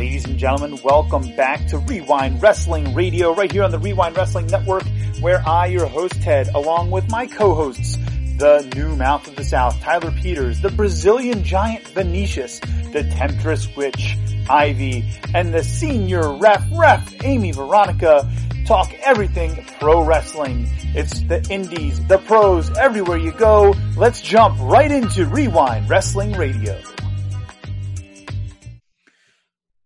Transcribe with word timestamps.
Ladies 0.00 0.24
and 0.24 0.38
gentlemen, 0.38 0.80
welcome 0.82 1.36
back 1.36 1.66
to 1.66 1.76
Rewind 1.76 2.42
Wrestling 2.42 2.94
Radio 2.94 3.34
right 3.34 3.52
here 3.52 3.64
on 3.64 3.70
the 3.70 3.78
Rewind 3.78 4.16
Wrestling 4.16 4.46
Network 4.46 4.84
where 5.20 5.46
I, 5.46 5.66
your 5.66 5.84
host 5.84 6.22
Ted, 6.22 6.48
along 6.54 6.90
with 6.90 7.10
my 7.10 7.26
co-hosts, 7.26 7.98
the 8.38 8.66
new 8.74 8.96
mouth 8.96 9.28
of 9.28 9.36
the 9.36 9.44
South, 9.44 9.78
Tyler 9.82 10.10
Peters, 10.10 10.62
the 10.62 10.70
Brazilian 10.70 11.44
giant 11.44 11.86
Venetius, 11.88 12.60
the 12.60 13.06
temptress 13.14 13.68
witch, 13.76 14.16
Ivy, 14.48 15.04
and 15.34 15.52
the 15.52 15.62
senior 15.62 16.32
ref, 16.32 16.64
ref, 16.72 17.22
Amy 17.22 17.52
Veronica, 17.52 18.26
talk 18.64 18.90
everything 19.02 19.66
pro 19.80 20.02
wrestling. 20.02 20.66
It's 20.94 21.20
the 21.20 21.46
indies, 21.50 22.02
the 22.06 22.16
pros, 22.16 22.74
everywhere 22.78 23.18
you 23.18 23.32
go. 23.32 23.74
Let's 23.98 24.22
jump 24.22 24.58
right 24.62 24.90
into 24.90 25.26
Rewind 25.26 25.90
Wrestling 25.90 26.32
Radio. 26.32 26.80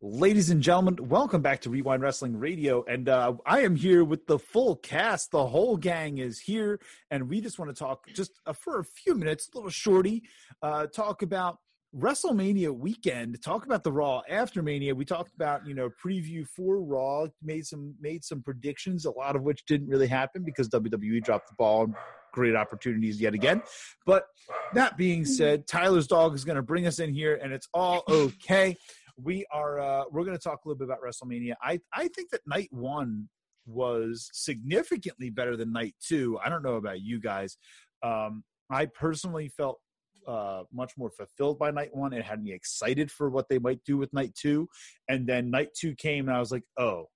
Ladies 0.07 0.51
and 0.51 0.61
gentlemen, 0.61 0.99
welcome 1.09 1.41
back 1.41 1.63
to 1.63 1.71
Rewind 1.71 2.03
Wrestling 2.03 2.39
Radio. 2.39 2.85
And 2.87 3.09
uh, 3.09 3.37
I 3.47 3.61
am 3.61 3.75
here 3.75 4.05
with 4.05 4.27
the 4.27 4.39
full 4.39 4.77
cast. 4.77 5.31
The 5.31 5.47
whole 5.47 5.79
gang 5.79 6.19
is 6.19 6.39
here. 6.39 6.79
And 7.11 7.27
we 7.27 7.41
just 7.41 7.59
want 7.59 7.75
to 7.75 7.75
talk 7.75 8.07
just 8.13 8.39
uh, 8.45 8.53
for 8.53 8.81
a 8.81 8.85
few 8.85 9.15
minutes, 9.15 9.49
a 9.49 9.57
little 9.57 9.71
shorty, 9.71 10.25
uh, 10.61 10.89
talk 10.89 11.23
about 11.23 11.57
WrestleMania 11.97 12.71
weekend. 12.71 13.43
Talk 13.43 13.65
about 13.65 13.83
the 13.83 13.93
Raw 13.93 14.21
after 14.29 14.63
Mania. 14.63 14.95
We 14.95 15.07
talked 15.07 15.35
about, 15.35 15.67
you 15.67 15.73
know, 15.73 15.89
preview 15.89 16.47
for 16.47 16.83
Raw, 16.83 17.29
made 17.43 17.65
some 17.65 17.95
made 17.99 18.25
some 18.25 18.43
predictions, 18.43 19.07
a 19.07 19.11
lot 19.11 19.37
of 19.37 19.43
which 19.43 19.65
didn't 19.65 19.89
really 19.89 20.09
happen 20.09 20.43
because 20.45 20.69
WWE 20.69 21.25
dropped 21.25 21.49
the 21.49 21.55
ball 21.57 21.85
and 21.85 21.95
great 22.35 22.57
opportunities 22.57 23.23
yet 23.23 23.33
again. 23.33 23.63
But 24.05 24.27
that 24.75 24.99
being 24.99 25.25
said, 25.25 25.67
Tyler's 25.67 26.09
dog 26.09 26.35
is 26.35 26.45
going 26.45 26.57
to 26.57 26.63
bring 26.63 26.87
us 26.87 26.99
in 26.99 27.15
here 27.15 27.41
and 27.43 27.55
it's 27.55 27.69
all 27.73 28.03
okay 28.07 28.77
we 29.23 29.47
are 29.53 29.81
uh, 29.81 30.05
we're 30.11 30.25
going 30.25 30.37
to 30.37 30.43
talk 30.43 30.65
a 30.65 30.69
little 30.69 30.79
bit 30.79 30.89
about 30.89 31.01
WrestleMania. 31.03 31.55
I 31.63 31.81
I 31.93 32.09
think 32.09 32.31
that 32.31 32.41
night 32.47 32.69
one 32.71 33.29
was 33.67 34.29
significantly 34.33 35.31
better 35.31 35.57
than 35.57 35.73
night 35.73 35.95
two. 36.01 36.39
I 36.45 36.49
don't 36.49 36.63
know 36.63 36.75
about 36.77 37.01
you 37.01 37.21
guys. 37.21 37.57
Um, 38.03 38.45
I 38.71 38.87
personally 38.87 39.49
felt 39.49 39.79
uh, 40.27 40.65
much 40.73 40.93
more 40.97 41.11
fulfilled 41.11 41.59
by 41.59 41.71
night 41.71 41.95
one. 41.95 42.13
It 42.13 42.25
had 42.25 42.43
me 42.43 42.53
excited 42.53 43.11
for 43.11 43.31
what 43.31 43.49
they 43.49 43.59
might 43.59 43.81
do 43.85 43.97
with 43.97 44.13
night 44.13 44.35
two, 44.35 44.69
and 45.09 45.27
then 45.27 45.51
night 45.51 45.69
two 45.79 45.95
came, 45.95 46.29
and 46.29 46.37
I 46.37 46.41
was 46.41 46.51
like, 46.51 46.65
oh, 46.79 47.07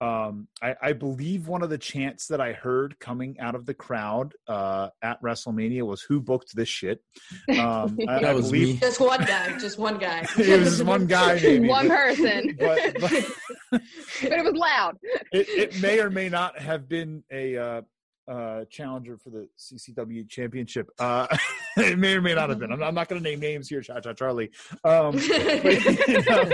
um, 0.00 0.48
I, 0.62 0.74
I, 0.80 0.92
believe 0.94 1.46
one 1.46 1.62
of 1.62 1.68
the 1.68 1.76
chants 1.76 2.28
that 2.28 2.40
I 2.40 2.54
heard 2.54 2.98
coming 2.98 3.38
out 3.38 3.54
of 3.54 3.66
the 3.66 3.74
crowd 3.74 4.32
uh, 4.48 4.88
at 5.02 5.20
WrestleMania 5.22 5.82
was 5.82 6.00
"Who 6.00 6.20
booked 6.20 6.56
this 6.56 6.68
shit?" 6.68 7.02
Um, 7.50 7.98
I, 8.08 8.16
I 8.16 8.32
believe 8.32 8.80
just 8.80 9.00
one 9.00 9.24
guy, 9.24 9.58
just 9.58 9.78
one 9.78 9.98
guy. 9.98 10.26
it 10.38 10.60
was 10.60 10.82
one 10.82 11.06
guy, 11.06 11.34
maybe 11.42 11.68
one 11.68 11.88
person, 11.88 12.56
but, 12.58 13.00
but, 13.00 13.24
but, 13.70 13.82
it 14.22 14.44
was 14.44 14.54
loud. 14.54 14.96
It, 15.32 15.48
it, 15.48 15.82
may 15.82 16.00
or 16.00 16.10
may 16.10 16.28
not 16.28 16.58
have 16.58 16.88
been 16.88 17.22
a 17.30 17.56
uh, 17.56 17.82
uh, 18.30 18.64
challenger 18.70 19.18
for 19.18 19.30
the 19.30 19.48
CCW 19.58 20.28
championship. 20.28 20.88
Uh, 20.98 21.26
it 21.76 21.98
may 21.98 22.14
or 22.14 22.20
may 22.20 22.34
not 22.34 22.48
have 22.48 22.60
been. 22.60 22.72
I'm, 22.72 22.82
I'm 22.82 22.94
not 22.94 23.08
going 23.08 23.22
to 23.22 23.28
name 23.28 23.40
names 23.40 23.68
here, 23.68 23.80
Cha 23.80 23.98
Cha 24.00 24.12
Charlie. 24.12 24.50
Um, 24.84 25.12
but, 25.62 25.84
you 26.08 26.22
know, 26.22 26.50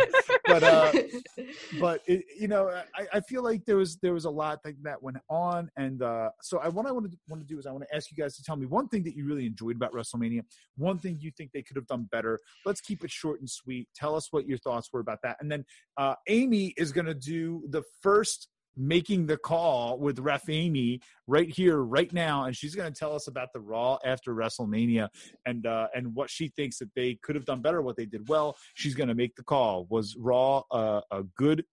but, 0.47 0.63
uh, 0.63 0.93
but 1.81 2.03
it, 2.07 2.25
you 2.39 2.49
know, 2.49 2.71
I, 2.97 3.07
I, 3.15 3.21
feel 3.21 3.43
like 3.43 3.67
there 3.67 3.77
was 3.77 3.97
there 3.97 4.15
was 4.15 4.25
a 4.25 4.31
lot 4.31 4.63
that, 4.65 4.83
that 4.85 5.03
went 5.03 5.19
on, 5.29 5.71
and 5.77 6.03
uh, 6.03 6.31
so 6.41 6.59
I 6.59 6.69
what 6.69 6.87
I 6.87 6.93
want 6.93 7.11
to 7.11 7.19
want 7.29 7.47
to 7.47 7.47
do 7.47 7.59
is 7.59 7.67
I 7.67 7.73
want 7.73 7.85
to 7.89 7.95
ask 7.95 8.11
you 8.11 8.17
guys 8.17 8.37
to 8.37 8.43
tell 8.43 8.57
me 8.57 8.65
one 8.65 8.89
thing 8.89 9.03
that 9.05 9.15
you 9.15 9.27
really 9.27 9.45
enjoyed 9.45 9.77
about 9.77 9.93
WrestleMania, 9.93 10.43
one 10.79 10.99
thing 10.99 11.19
you 11.21 11.31
think 11.37 11.53
they 11.53 11.63
could 11.63 11.77
have 11.77 11.87
done 11.87 12.09
better. 12.11 12.41
Let's 12.65 12.81
keep 12.81 13.05
it 13.05 13.11
short 13.11 13.41
and 13.41 13.51
sweet. 13.51 13.89
Tell 13.95 14.15
us 14.15 14.29
what 14.31 14.47
your 14.47 14.59
thoughts 14.59 14.89
were 14.93 15.01
about 15.01 15.19
that, 15.25 15.37
and 15.41 15.53
then 15.53 15.67
uh, 15.99 16.15
Amy 16.29 16.73
is 16.79 16.93
going 16.93 17.07
to 17.07 17.15
do 17.15 17.63
the 17.69 17.83
first 18.01 18.49
making 18.77 19.27
the 19.27 19.37
call 19.37 19.99
with 19.99 20.19
Ref 20.19 20.49
Amy 20.49 21.01
right 21.27 21.49
here, 21.49 21.79
right 21.79 22.13
now, 22.13 22.45
and 22.45 22.55
she's 22.55 22.75
going 22.75 22.93
to 22.93 22.99
tell 22.99 23.15
us 23.15 23.27
about 23.27 23.49
the 23.53 23.61
Raw 23.61 23.99
after 24.05 24.35
WrestleMania 24.35 25.09
and 25.47 25.67
uh, 25.67 25.89
and 25.95 26.15
what 26.15 26.31
she 26.31 26.49
thinks 26.49 26.79
that 26.79 26.91
they 26.95 27.19
could 27.23 27.35
have 27.35 27.45
done 27.45 27.63
better, 27.63 27.81
what 27.83 27.97
they 27.97 28.07
did 28.07 28.29
well. 28.29 28.57
She's 28.75 28.95
going 28.95 29.09
to 29.09 29.15
make 29.15 29.35
the 29.37 29.45
call. 29.45 29.87
Was 29.89 30.17
Raw 30.19 30.63
uh, 30.71 31.01
a 31.11 31.23
good 31.37 31.65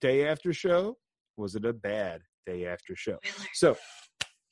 day 0.00 0.26
after 0.26 0.52
show? 0.52 0.96
Was 1.36 1.54
it 1.54 1.64
a 1.64 1.72
bad 1.72 2.22
day 2.46 2.66
after 2.66 2.96
show? 2.96 3.18
So. 3.54 3.76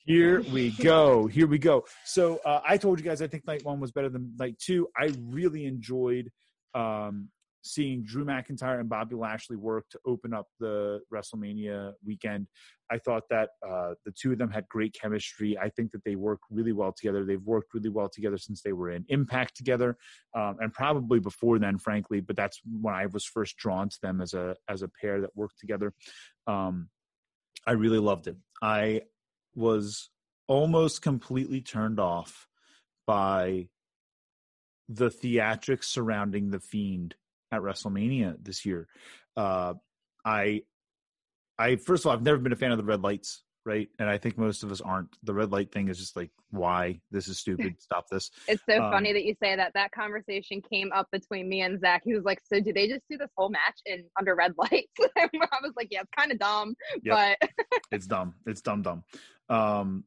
Here 0.06 0.43
we 0.53 0.70
go. 0.82 1.26
Here 1.28 1.47
we 1.47 1.56
go. 1.56 1.87
So 2.04 2.38
uh, 2.44 2.60
I 2.62 2.76
told 2.76 2.98
you 2.98 3.06
guys 3.06 3.22
I 3.22 3.26
think 3.26 3.47
night 3.47 3.64
one 3.64 3.81
was 3.81 3.91
better 3.91 4.10
than 4.10 4.34
night 4.38 4.59
two. 4.59 4.87
I 4.94 5.10
really 5.19 5.64
enjoyed 5.64 6.31
um, 6.75 7.31
seeing 7.64 8.04
Drew 8.04 8.25
McIntyre 8.25 8.78
and 8.78 8.88
Bobby 8.88 9.14
Lashley 9.14 9.56
work 9.56 9.88
to 9.91 9.98
open 10.06 10.34
up 10.34 10.47
the 10.60 11.00
WrestleMania 11.12 11.92
weekend. 12.04 12.47
I 12.91 12.98
thought 12.98 13.22
that 13.30 13.50
uh, 13.66 13.94
the 14.04 14.12
two 14.12 14.32
of 14.32 14.38
them 14.38 14.50
had 14.50 14.69
great 14.69 14.94
chemistry. 14.94 15.58
I 15.58 15.70
think 15.70 15.91
that 15.92 16.04
they 16.04 16.14
work 16.14 16.41
really 16.50 16.72
well 16.72 16.92
together. 16.92 17.25
They've 17.25 17.42
worked 17.42 17.72
really 17.72 17.88
well 17.88 18.08
together 18.08 18.36
since 18.36 18.60
they 18.60 18.75
were 18.75 18.91
in 18.91 19.06
Impact 19.08 19.56
together, 19.56 19.97
um, 20.36 20.56
and 20.60 20.72
probably 20.72 21.20
before 21.20 21.58
then, 21.58 21.78
frankly. 21.78 22.20
But 22.20 22.36
that's 22.36 22.60
when 22.80 22.94
I 22.94 23.06
was 23.06 23.25
first 23.25 23.56
drawn 23.56 23.88
to 23.88 23.98
them 24.02 24.20
as 24.20 24.34
a 24.34 24.56
as 24.69 24.82
a 24.82 24.88
pair 25.00 25.22
that 25.22 25.34
worked 25.34 25.58
together. 25.58 25.94
Um, 26.46 26.91
I 27.66 27.72
really 27.72 27.98
loved 27.98 28.26
it. 28.26 28.36
I 28.62 29.02
was 29.54 30.10
almost 30.46 31.00
completely 31.00 31.62
turned 31.62 31.98
off 31.98 32.46
by 33.06 33.69
the 34.88 35.08
theatrics 35.08 35.84
surrounding 35.84 36.50
the 36.50 36.60
fiend 36.60 37.14
at 37.54 37.62
WrestleMania 37.62 38.37
this 38.42 38.65
year. 38.65 38.88
Uh, 39.37 39.75
I, 40.25 40.62
I 41.59 41.76
first 41.76 42.04
of 42.04 42.09
all, 42.09 42.16
I've 42.16 42.22
never 42.22 42.38
been 42.38 42.53
a 42.53 42.56
fan 42.56 42.72
of 42.72 42.78
the 42.78 42.84
red 42.84 43.03
lights, 43.03 43.42
right? 43.65 43.88
And 43.98 44.09
I 44.09 44.19
think 44.19 44.38
most 44.38 44.62
of 44.62 44.72
us 44.72 44.81
aren't. 44.81 45.09
The 45.22 45.34
red 45.34 45.53
light 45.53 45.72
thing 45.72 45.88
is 45.88 45.98
just 45.98 46.16
like, 46.16 46.31
why? 46.50 47.00
This 47.10 47.28
is 47.28 47.38
stupid. 47.38 47.76
Stop 47.81 48.06
this. 48.10 48.31
It's 48.48 48.62
so 48.69 48.82
um, 48.82 48.93
funny 48.93 49.12
that 49.12 49.25
you 49.25 49.34
say 49.43 49.56
that. 49.56 49.72
That 49.75 49.93
conversation 49.93 50.62
came 50.62 50.93
up 50.93 51.09
between 51.12 51.48
me 51.48 51.62
and 51.62 51.81
Zach. 51.81 52.03
He 52.04 52.14
was 52.14 52.25
like, 52.25 52.41
"So, 52.53 52.60
do 52.60 52.72
they 52.72 52.88
just 52.88 53.03
do 53.10 53.19
this 53.19 53.31
whole 53.37 53.50
match 53.50 53.81
in 53.87 54.04
under 54.19 54.34
red 54.34 54.54
lights?" 54.56 54.93
I 55.16 55.28
was 55.62 55.72
like, 55.76 55.88
"Yeah, 55.91 56.00
it's 56.00 56.10
kind 56.16 56.32
of 56.32 56.38
dumb, 56.38 56.75
yep. 57.03 57.38
but 57.41 57.50
it's 57.93 58.06
dumb. 58.06 58.34
It's 58.47 58.60
dumb, 58.60 58.82
dumb." 58.82 59.04
Um, 59.48 60.04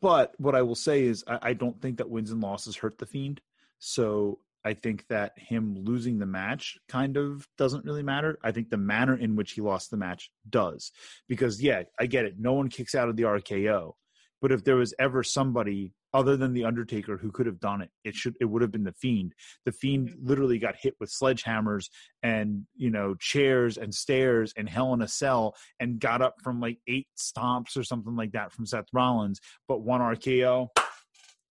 but 0.00 0.34
what 0.38 0.54
I 0.54 0.62
will 0.62 0.74
say 0.74 1.02
is, 1.04 1.24
I, 1.26 1.38
I 1.42 1.52
don't 1.54 1.80
think 1.80 1.98
that 1.98 2.10
wins 2.10 2.30
and 2.30 2.40
losses 2.40 2.76
hurt 2.76 2.98
the 2.98 3.06
fiend. 3.06 3.40
So 3.78 4.38
I 4.64 4.74
think 4.74 5.06
that 5.08 5.32
him 5.36 5.76
losing 5.84 6.18
the 6.18 6.26
match 6.26 6.76
kind 6.88 7.16
of 7.16 7.46
doesn't 7.56 7.84
really 7.84 8.02
matter. 8.02 8.38
I 8.42 8.52
think 8.52 8.70
the 8.70 8.76
manner 8.76 9.16
in 9.16 9.36
which 9.36 9.52
he 9.52 9.60
lost 9.60 9.90
the 9.90 9.96
match 9.96 10.30
does. 10.48 10.92
Because, 11.28 11.62
yeah, 11.62 11.84
I 11.98 12.06
get 12.06 12.24
it. 12.24 12.34
No 12.38 12.54
one 12.54 12.68
kicks 12.68 12.94
out 12.94 13.08
of 13.08 13.16
the 13.16 13.22
RKO. 13.22 13.92
But 14.40 14.52
if 14.52 14.64
there 14.64 14.76
was 14.76 14.94
ever 14.98 15.22
somebody 15.22 15.92
other 16.14 16.36
than 16.36 16.52
the 16.52 16.64
Undertaker 16.64 17.16
who 17.16 17.30
could 17.30 17.46
have 17.46 17.60
done 17.60 17.82
it, 17.82 17.90
it 18.04 18.14
should 18.14 18.34
it 18.40 18.46
would 18.46 18.62
have 18.62 18.70
been 18.70 18.84
the 18.84 18.92
Fiend. 18.92 19.34
The 19.64 19.72
Fiend 19.72 20.08
mm-hmm. 20.08 20.26
literally 20.26 20.58
got 20.58 20.76
hit 20.76 20.94
with 21.00 21.10
sledgehammers 21.10 21.88
and 22.22 22.66
you 22.76 22.90
know 22.90 23.14
chairs 23.14 23.76
and 23.76 23.94
stairs 23.94 24.54
and 24.56 24.68
Hell 24.68 24.94
in 24.94 25.02
a 25.02 25.08
Cell 25.08 25.54
and 25.80 26.00
got 26.00 26.22
up 26.22 26.36
from 26.42 26.60
like 26.60 26.78
eight 26.86 27.08
stomps 27.18 27.76
or 27.76 27.82
something 27.82 28.16
like 28.16 28.32
that 28.32 28.52
from 28.52 28.66
Seth 28.66 28.86
Rollins. 28.92 29.40
But 29.66 29.82
one 29.82 30.00
RKO, 30.00 30.68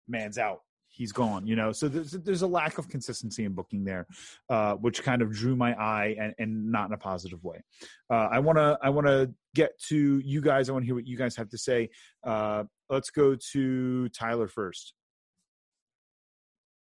man's 0.07 0.37
out 0.37 0.59
he's 0.95 1.11
gone 1.11 1.45
you 1.45 1.55
know? 1.55 1.71
So 1.71 1.87
there's 1.87 2.11
there's 2.11 2.41
a 2.41 2.47
lack 2.47 2.77
of 2.77 2.87
consistency 2.87 3.45
in 3.45 3.53
booking 3.53 3.83
there 3.83 4.07
uh, 4.49 4.75
which 4.75 5.03
kind 5.03 5.21
of 5.21 5.31
drew 5.31 5.55
my 5.55 5.73
eye 5.73 6.15
and, 6.19 6.33
and 6.39 6.71
not 6.71 6.87
in 6.87 6.93
a 6.93 6.97
positive 6.97 7.43
way. 7.43 7.63
Uh, 8.09 8.27
i 8.31 8.39
want 8.39 8.57
to 8.57 8.77
i 8.81 8.89
want 8.89 9.07
to 9.07 9.31
get 9.55 9.79
to 9.87 10.19
you 10.19 10.41
guys. 10.41 10.69
I 10.69 10.73
want 10.73 10.83
to 10.83 10.85
hear 10.85 10.95
what 10.95 11.07
you 11.07 11.17
guys 11.17 11.35
have 11.37 11.49
to 11.49 11.57
say. 11.57 11.89
Uh, 12.23 12.65
let's 12.89 13.09
go 13.09 13.35
to 13.53 14.09
tyler 14.09 14.47
first. 14.47 14.93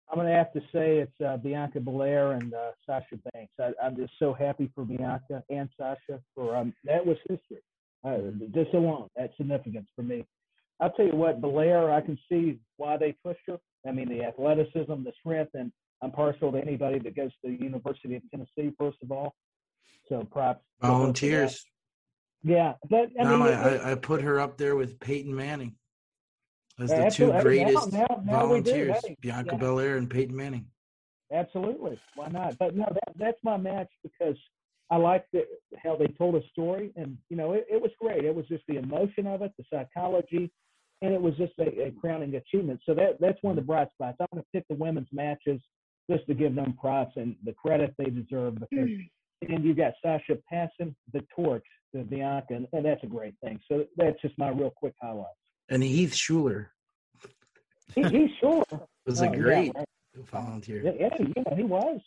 I'm 0.09 0.19
going 0.19 0.27
to 0.27 0.35
have 0.35 0.53
to 0.53 0.61
say 0.71 0.97
it's 0.99 1.21
uh, 1.25 1.37
bianca 1.37 1.79
belair 1.79 2.33
and 2.33 2.53
uh, 2.53 2.71
sasha 2.85 3.17
banks. 3.33 3.53
I, 3.59 3.71
am 3.83 3.95
just 3.95 4.13
so 4.19 4.33
happy 4.33 4.71
for 4.75 4.85
bianca 4.85 5.43
and 5.49 5.69
sasha 5.79 6.19
for 6.35 6.55
um, 6.55 6.73
that 6.83 7.05
was 7.05 7.17
history. 7.29 7.63
Uh, 8.03 8.17
this 8.53 8.67
alone 8.73 9.07
that's 9.15 9.35
significance 9.37 9.87
for 9.95 10.03
me 10.03 10.25
I'll 10.79 10.91
tell 10.91 11.05
you 11.05 11.15
what, 11.15 11.41
Belair, 11.41 11.91
I 11.91 12.01
can 12.01 12.17
see 12.29 12.59
why 12.77 12.97
they 12.97 13.15
pushed 13.23 13.41
her. 13.47 13.57
I 13.87 13.91
mean, 13.91 14.09
the 14.09 14.23
athleticism, 14.23 15.03
the 15.03 15.13
strength, 15.19 15.51
and 15.53 15.71
I'm 16.01 16.11
partial 16.11 16.51
to 16.51 16.57
anybody 16.57 16.99
that 16.99 17.15
goes 17.15 17.31
to 17.43 17.51
the 17.51 17.63
University 17.63 18.15
of 18.15 18.23
Tennessee, 18.31 18.73
first 18.77 18.97
of 19.03 19.11
all. 19.11 19.35
So 20.09 20.23
props. 20.23 20.63
Volunteers. 20.81 21.63
Yeah, 22.43 22.73
but 22.89 23.09
I 23.19 23.23
no, 23.23 23.37
mean, 23.37 23.53
I, 23.53 23.91
I, 23.91 23.95
put 23.95 24.21
her 24.21 24.41
up 24.41 24.57
there 24.57 24.75
with 24.75 24.99
Peyton 24.99 25.33
Manning 25.33 25.75
as 26.77 26.89
the 26.89 27.09
two 27.09 27.31
greatest 27.41 27.93
now, 27.93 28.05
now, 28.09 28.21
now 28.25 28.39
volunteers, 28.41 28.97
hey, 29.05 29.15
Bianca 29.21 29.51
yeah. 29.53 29.57
Belair 29.57 29.95
and 29.95 30.09
Peyton 30.09 30.35
Manning. 30.35 30.65
Absolutely, 31.31 31.97
why 32.15 32.27
not? 32.27 32.57
But 32.57 32.75
no, 32.75 32.85
that, 32.91 33.13
that's 33.17 33.37
my 33.43 33.55
match 33.55 33.87
because 34.03 34.35
I 34.91 34.97
liked 34.97 35.31
the, 35.31 35.43
how 35.81 35.95
they 35.95 36.07
told 36.07 36.35
a 36.35 36.47
story, 36.49 36.91
and 36.95 37.17
you 37.29 37.37
know, 37.37 37.53
it, 37.53 37.65
it 37.69 37.81
was 37.81 37.91
great. 37.99 38.25
It 38.25 38.35
was 38.35 38.47
just 38.47 38.63
the 38.67 38.77
emotion 38.77 39.27
of 39.27 39.41
it, 39.41 39.51
the 39.57 39.63
psychology, 39.71 40.51
and 41.01 41.13
it 41.13 41.21
was 41.21 41.35
just 41.37 41.53
a, 41.59 41.87
a 41.87 41.91
crowning 41.91 42.35
achievement. 42.35 42.81
So 42.85 42.93
that 42.95 43.17
that's 43.19 43.41
one 43.41 43.51
of 43.51 43.63
the 43.63 43.67
bright 43.67 43.89
spots. 43.93 44.17
I'm 44.19 44.27
going 44.31 44.43
to 44.43 44.49
pick 44.53 44.67
the 44.69 44.75
women's 44.75 45.07
matches 45.11 45.61
just 46.09 46.25
to 46.27 46.33
give 46.33 46.55
them 46.55 46.77
props 46.79 47.13
and 47.15 47.35
the 47.43 47.53
credit 47.53 47.93
they 47.97 48.05
deserve 48.05 48.55
because 48.55 48.89
mm. 48.89 49.09
and 49.49 49.63
you 49.63 49.73
got 49.73 49.93
Sasha 50.01 50.37
passing 50.49 50.95
the 51.13 51.23
torch 51.35 51.65
to 51.95 52.03
Bianca, 52.03 52.53
and, 52.53 52.67
and 52.73 52.85
that's 52.85 53.03
a 53.03 53.07
great 53.07 53.35
thing. 53.43 53.59
So 53.69 53.85
that's 53.97 54.21
just 54.21 54.37
my 54.37 54.49
real 54.49 54.73
quick 54.75 54.93
highlights. 55.01 55.29
And 55.69 55.81
Heath 55.83 56.13
Shuler. 56.13 56.67
He, 57.95 58.03
he's 58.03 58.29
sure. 58.39 58.63
was 59.05 59.21
a 59.21 59.27
great 59.27 59.71
yeah, 59.75 59.83
right. 60.15 60.27
volunteer. 60.31 60.81
Yeah, 60.83 60.91
yeah, 60.99 61.27
yeah, 61.35 61.55
he 61.55 61.63
was. 61.63 62.01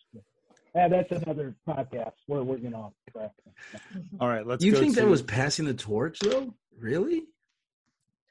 Yeah, 0.76 0.88
that's 0.88 1.10
another 1.10 1.56
podcast 1.66 2.12
where 2.26 2.42
we're 2.42 2.58
you 2.58 2.68
know. 2.68 2.92
All 4.20 4.28
right, 4.28 4.46
let's. 4.46 4.62
You 4.62 4.76
think 4.76 4.94
to... 4.94 5.00
that 5.00 5.08
was 5.08 5.22
passing 5.22 5.64
the 5.64 5.72
torch 5.72 6.18
though? 6.20 6.54
Really? 6.78 7.24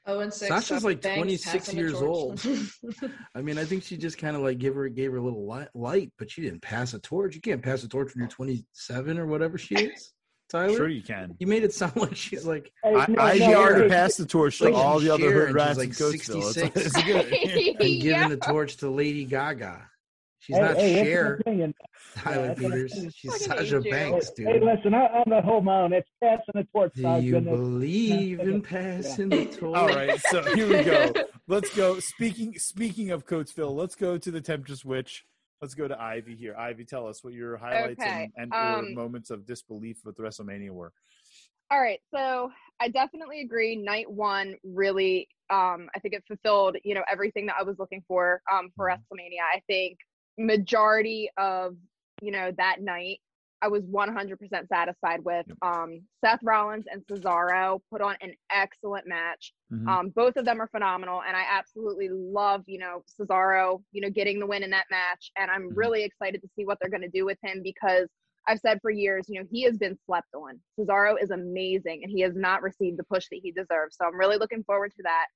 Oh, 0.06 0.20
and 0.20 0.32
six. 0.32 0.48
Sasha's 0.48 0.84
like 0.84 1.02
twenty 1.02 1.36
six 1.36 1.74
years 1.74 1.94
old. 1.94 2.40
I 3.34 3.40
mean, 3.40 3.58
I 3.58 3.64
think 3.64 3.82
she 3.82 3.96
just 3.96 4.18
kind 4.18 4.36
of 4.36 4.42
like 4.42 4.58
give 4.58 4.76
her 4.76 4.88
gave 4.88 5.10
her 5.10 5.16
a 5.16 5.20
little 5.20 5.44
light, 5.44 5.70
light, 5.74 6.12
but 6.18 6.30
she 6.30 6.40
didn't 6.40 6.62
pass 6.62 6.94
a 6.94 7.00
torch. 7.00 7.34
You 7.34 7.40
can't 7.40 7.60
pass 7.60 7.82
a 7.82 7.88
torch 7.88 8.14
when 8.14 8.20
you're 8.20 8.30
twenty 8.30 8.64
seven 8.72 9.18
or 9.18 9.26
whatever 9.26 9.58
she 9.58 9.74
is. 9.74 10.12
Tyler, 10.48 10.76
sure 10.76 10.88
you 10.88 11.02
can. 11.02 11.34
You 11.40 11.48
made 11.48 11.64
it 11.64 11.74
sound 11.74 11.96
like 11.96 12.14
she's 12.14 12.46
like 12.46 12.70
hey, 12.84 12.92
no, 12.92 13.22
I, 13.22 13.38
no, 13.38 13.54
already 13.54 13.88
passed 13.88 14.18
the 14.18 14.26
torch 14.26 14.58
to 14.58 14.66
like 14.66 14.74
all 14.74 15.00
the 15.00 15.10
other 15.10 15.32
hood 15.32 15.52
rats 15.52 15.78
like 15.78 15.94
sixty 15.94 16.40
six, 16.42 16.94
and 16.94 17.04
giving 17.04 18.00
yeah. 18.02 18.28
the 18.28 18.36
torch 18.36 18.76
to 18.76 18.88
Lady 18.88 19.24
Gaga. 19.24 19.88
She's 20.46 20.54
hey, 20.56 20.62
not 20.62 20.76
hey, 20.76 21.04
Cher. 21.04 21.40
Tyler 22.14 22.46
yeah, 22.46 22.54
Peters. 22.54 22.92
She's 23.16 23.44
Sasha 23.44 23.80
Banks, 23.80 24.30
dude. 24.30 24.46
Hey, 24.46 24.60
listen, 24.60 24.94
I, 24.94 25.06
am 25.06 25.24
not 25.26 25.42
home 25.42 25.68
on. 25.68 25.92
It's 25.92 26.08
passing 26.22 26.44
the 26.54 26.62
torch. 26.72 26.92
Do 26.94 27.02
you 27.18 27.32
goodness. 27.32 27.56
believe 27.56 28.38
in 28.38 28.62
passing 28.62 29.32
yeah. 29.32 29.38
the 29.38 29.44
torch? 29.46 29.76
All 29.76 29.88
right, 29.88 30.20
so 30.30 30.42
here 30.54 30.68
we 30.68 30.84
go. 30.84 31.12
Let's 31.48 31.74
go. 31.74 31.98
Speaking 31.98 32.54
speaking 32.58 33.10
of 33.10 33.26
Coatesville, 33.26 33.74
let's 33.74 33.94
go 33.94 34.18
to 34.18 34.30
the 34.30 34.40
Temptress 34.40 34.84
Witch. 34.84 35.24
Let's 35.60 35.74
go 35.74 35.88
to 35.88 36.00
Ivy 36.00 36.36
here. 36.36 36.54
Ivy, 36.56 36.84
tell 36.84 37.06
us 37.08 37.24
what 37.24 37.32
your 37.32 37.56
highlights 37.56 38.00
okay. 38.00 38.30
and, 38.36 38.52
and 38.52 38.54
um, 38.54 38.94
moments 38.94 39.30
of 39.30 39.46
disbelief 39.46 39.98
with 40.04 40.16
WrestleMania 40.18 40.70
were. 40.70 40.92
All 41.70 41.80
right, 41.80 42.00
so 42.14 42.50
I 42.80 42.88
definitely 42.88 43.40
agree. 43.40 43.74
Night 43.74 44.10
one 44.10 44.54
really, 44.64 45.28
um, 45.50 45.88
I 45.94 45.98
think 46.00 46.14
it 46.14 46.24
fulfilled, 46.28 46.76
you 46.84 46.94
know, 46.94 47.02
everything 47.10 47.46
that 47.46 47.56
I 47.58 47.64
was 47.64 47.76
looking 47.78 48.04
for 48.06 48.42
um, 48.52 48.70
for 48.76 48.86
mm-hmm. 48.86 49.00
WrestleMania. 49.00 49.42
I 49.54 49.60
think 49.66 49.98
majority 50.38 51.30
of 51.36 51.76
you 52.22 52.32
know 52.32 52.50
that 52.56 52.80
night 52.80 53.20
I 53.62 53.68
was 53.68 53.82
100% 53.84 54.68
satisfied 54.68 55.24
with. 55.24 55.46
Um, 55.62 56.02
Seth 56.22 56.40
Rollins 56.42 56.84
and 56.90 57.02
Cesaro 57.06 57.80
put 57.90 58.02
on 58.02 58.14
an 58.20 58.34
excellent 58.52 59.06
match. 59.06 59.52
Mm-hmm. 59.72 59.88
Um, 59.88 60.08
both 60.10 60.36
of 60.36 60.44
them 60.44 60.60
are 60.60 60.68
phenomenal, 60.68 61.22
and 61.26 61.36
I 61.36 61.44
absolutely 61.50 62.08
love, 62.10 62.62
you 62.66 62.78
know, 62.78 63.02
Cesaro, 63.18 63.82
you 63.92 64.02
know, 64.02 64.10
getting 64.10 64.38
the 64.38 64.46
win 64.46 64.62
in 64.62 64.70
that 64.70 64.86
match. 64.90 65.32
And 65.36 65.50
I'm 65.50 65.68
mm-hmm. 65.68 65.78
really 65.78 66.04
excited 66.04 66.42
to 66.42 66.48
see 66.54 66.64
what 66.64 66.78
they're 66.80 66.90
going 66.90 67.02
to 67.02 67.08
do 67.08 67.24
with 67.24 67.38
him 67.42 67.62
because 67.62 68.08
I've 68.46 68.60
said 68.60 68.78
for 68.80 68.90
years, 68.90 69.26
you 69.28 69.40
know, 69.40 69.46
he 69.50 69.62
has 69.64 69.76
been 69.76 69.98
slept 70.06 70.28
on. 70.34 70.60
Cesaro 70.78 71.14
is 71.20 71.30
amazing, 71.30 72.00
and 72.02 72.12
he 72.12 72.20
has 72.20 72.34
not 72.36 72.62
received 72.62 72.98
the 72.98 73.04
push 73.04 73.26
that 73.30 73.40
he 73.42 73.52
deserves. 73.52 73.96
So 73.96 74.06
I'm 74.06 74.18
really 74.18 74.36
looking 74.36 74.64
forward 74.64 74.92
to 74.96 75.02
that. 75.04 75.26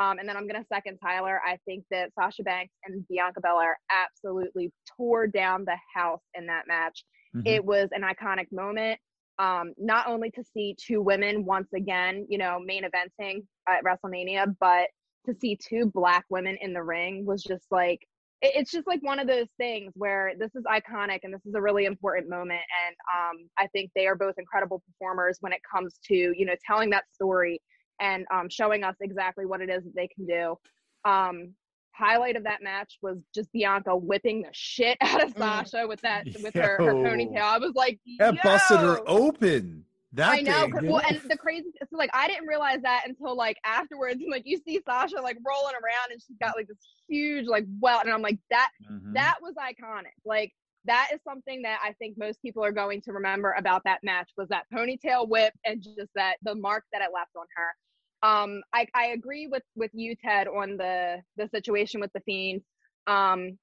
Um, 0.00 0.18
and 0.18 0.26
then 0.26 0.36
I'm 0.36 0.48
going 0.48 0.60
to 0.60 0.66
second 0.66 0.96
Tyler. 0.96 1.40
I 1.46 1.58
think 1.66 1.84
that 1.90 2.10
Sasha 2.14 2.42
Banks 2.42 2.72
and 2.84 3.06
Bianca 3.08 3.40
Belair 3.42 3.78
absolutely 3.90 4.72
tore 4.96 5.26
down 5.26 5.66
the 5.66 5.76
house 5.94 6.22
in 6.34 6.46
that 6.46 6.62
match. 6.66 7.04
Mm-hmm. 7.36 7.46
It 7.46 7.64
was 7.64 7.90
an 7.92 8.02
iconic 8.02 8.46
moment. 8.50 8.98
Um, 9.38 9.74
not 9.78 10.06
only 10.06 10.30
to 10.32 10.44
see 10.54 10.74
two 10.80 11.02
women 11.02 11.44
once 11.44 11.68
again, 11.74 12.26
you 12.30 12.38
know, 12.38 12.58
main 12.64 12.84
eventing 12.84 13.44
at 13.68 13.84
WrestleMania, 13.84 14.54
but 14.58 14.88
to 15.26 15.34
see 15.34 15.56
two 15.56 15.90
black 15.94 16.24
women 16.30 16.56
in 16.62 16.72
the 16.72 16.82
ring 16.82 17.26
was 17.26 17.42
just 17.42 17.66
like 17.70 18.00
it's 18.42 18.70
just 18.70 18.86
like 18.86 19.02
one 19.02 19.18
of 19.18 19.26
those 19.26 19.48
things 19.58 19.92
where 19.96 20.32
this 20.38 20.50
is 20.54 20.64
iconic 20.64 21.18
and 21.24 21.34
this 21.34 21.44
is 21.44 21.54
a 21.54 21.60
really 21.60 21.84
important 21.84 22.26
moment 22.26 22.62
and 22.86 22.96
um, 23.14 23.46
i 23.58 23.66
think 23.66 23.90
they 23.94 24.06
are 24.06 24.16
both 24.16 24.34
incredible 24.38 24.82
performers 24.86 25.36
when 25.40 25.52
it 25.52 25.60
comes 25.70 25.98
to 26.02 26.14
you 26.14 26.46
know 26.46 26.54
telling 26.66 26.88
that 26.88 27.04
story 27.12 27.60
and 28.00 28.26
um, 28.32 28.48
showing 28.48 28.84
us 28.84 28.96
exactly 29.00 29.46
what 29.46 29.60
it 29.60 29.70
is 29.70 29.84
that 29.84 29.94
they 29.94 30.08
can 30.08 30.26
do. 30.26 30.56
Um, 31.04 31.54
highlight 31.92 32.36
of 32.36 32.44
that 32.44 32.62
match 32.62 32.98
was 33.02 33.18
just 33.34 33.52
Bianca 33.52 33.96
whipping 33.96 34.42
the 34.42 34.48
shit 34.52 34.96
out 35.02 35.22
of 35.22 35.34
mm. 35.34 35.38
Sasha 35.38 35.86
with 35.86 36.00
that 36.00 36.24
with 36.42 36.54
her, 36.54 36.76
her 36.78 36.94
ponytail. 36.94 37.42
I 37.42 37.58
was 37.58 37.72
like, 37.74 38.00
that 38.18 38.34
Yo! 38.34 38.40
busted 38.42 38.80
her 38.80 39.00
open. 39.06 39.84
That 40.12 40.30
I 40.30 40.40
know. 40.40 40.68
Well, 40.82 41.02
and 41.08 41.20
the 41.28 41.36
crazy 41.36 41.68
is 41.80 41.88
like 41.92 42.10
I 42.12 42.26
didn't 42.26 42.48
realize 42.48 42.80
that 42.82 43.04
until 43.06 43.36
like 43.36 43.58
afterwards. 43.64 44.20
And 44.20 44.28
like 44.30 44.42
you 44.44 44.58
see 44.66 44.80
Sasha 44.84 45.20
like 45.20 45.36
rolling 45.46 45.74
around 45.74 46.10
and 46.10 46.20
she's 46.20 46.36
got 46.40 46.56
like 46.56 46.66
this 46.66 46.78
huge 47.08 47.46
like 47.46 47.64
welt, 47.80 48.04
and 48.04 48.12
I'm 48.12 48.22
like 48.22 48.38
that 48.50 48.70
mm-hmm. 48.90 49.12
that 49.12 49.36
was 49.40 49.54
iconic. 49.54 50.14
Like 50.24 50.52
that 50.86 51.10
is 51.12 51.20
something 51.22 51.62
that 51.62 51.78
I 51.84 51.92
think 51.92 52.16
most 52.18 52.40
people 52.42 52.64
are 52.64 52.72
going 52.72 53.02
to 53.02 53.12
remember 53.12 53.54
about 53.58 53.82
that 53.84 54.00
match 54.02 54.30
was 54.36 54.48
that 54.48 54.64
ponytail 54.74 55.28
whip 55.28 55.52
and 55.64 55.82
just 55.82 56.10
that 56.14 56.36
the 56.42 56.54
mark 56.54 56.84
that 56.92 57.02
it 57.02 57.10
left 57.14 57.30
on 57.36 57.46
her 57.54 57.74
um, 58.22 58.62
I, 58.72 58.86
I 58.94 59.06
agree 59.08 59.46
with 59.46 59.62
with 59.76 59.90
you, 59.94 60.14
Ted, 60.22 60.48
on 60.48 60.76
the 60.76 61.22
the 61.36 61.48
situation 61.48 62.00
with 62.00 62.12
the 62.12 62.20
fiend. 62.20 62.62
Um, 63.06 63.58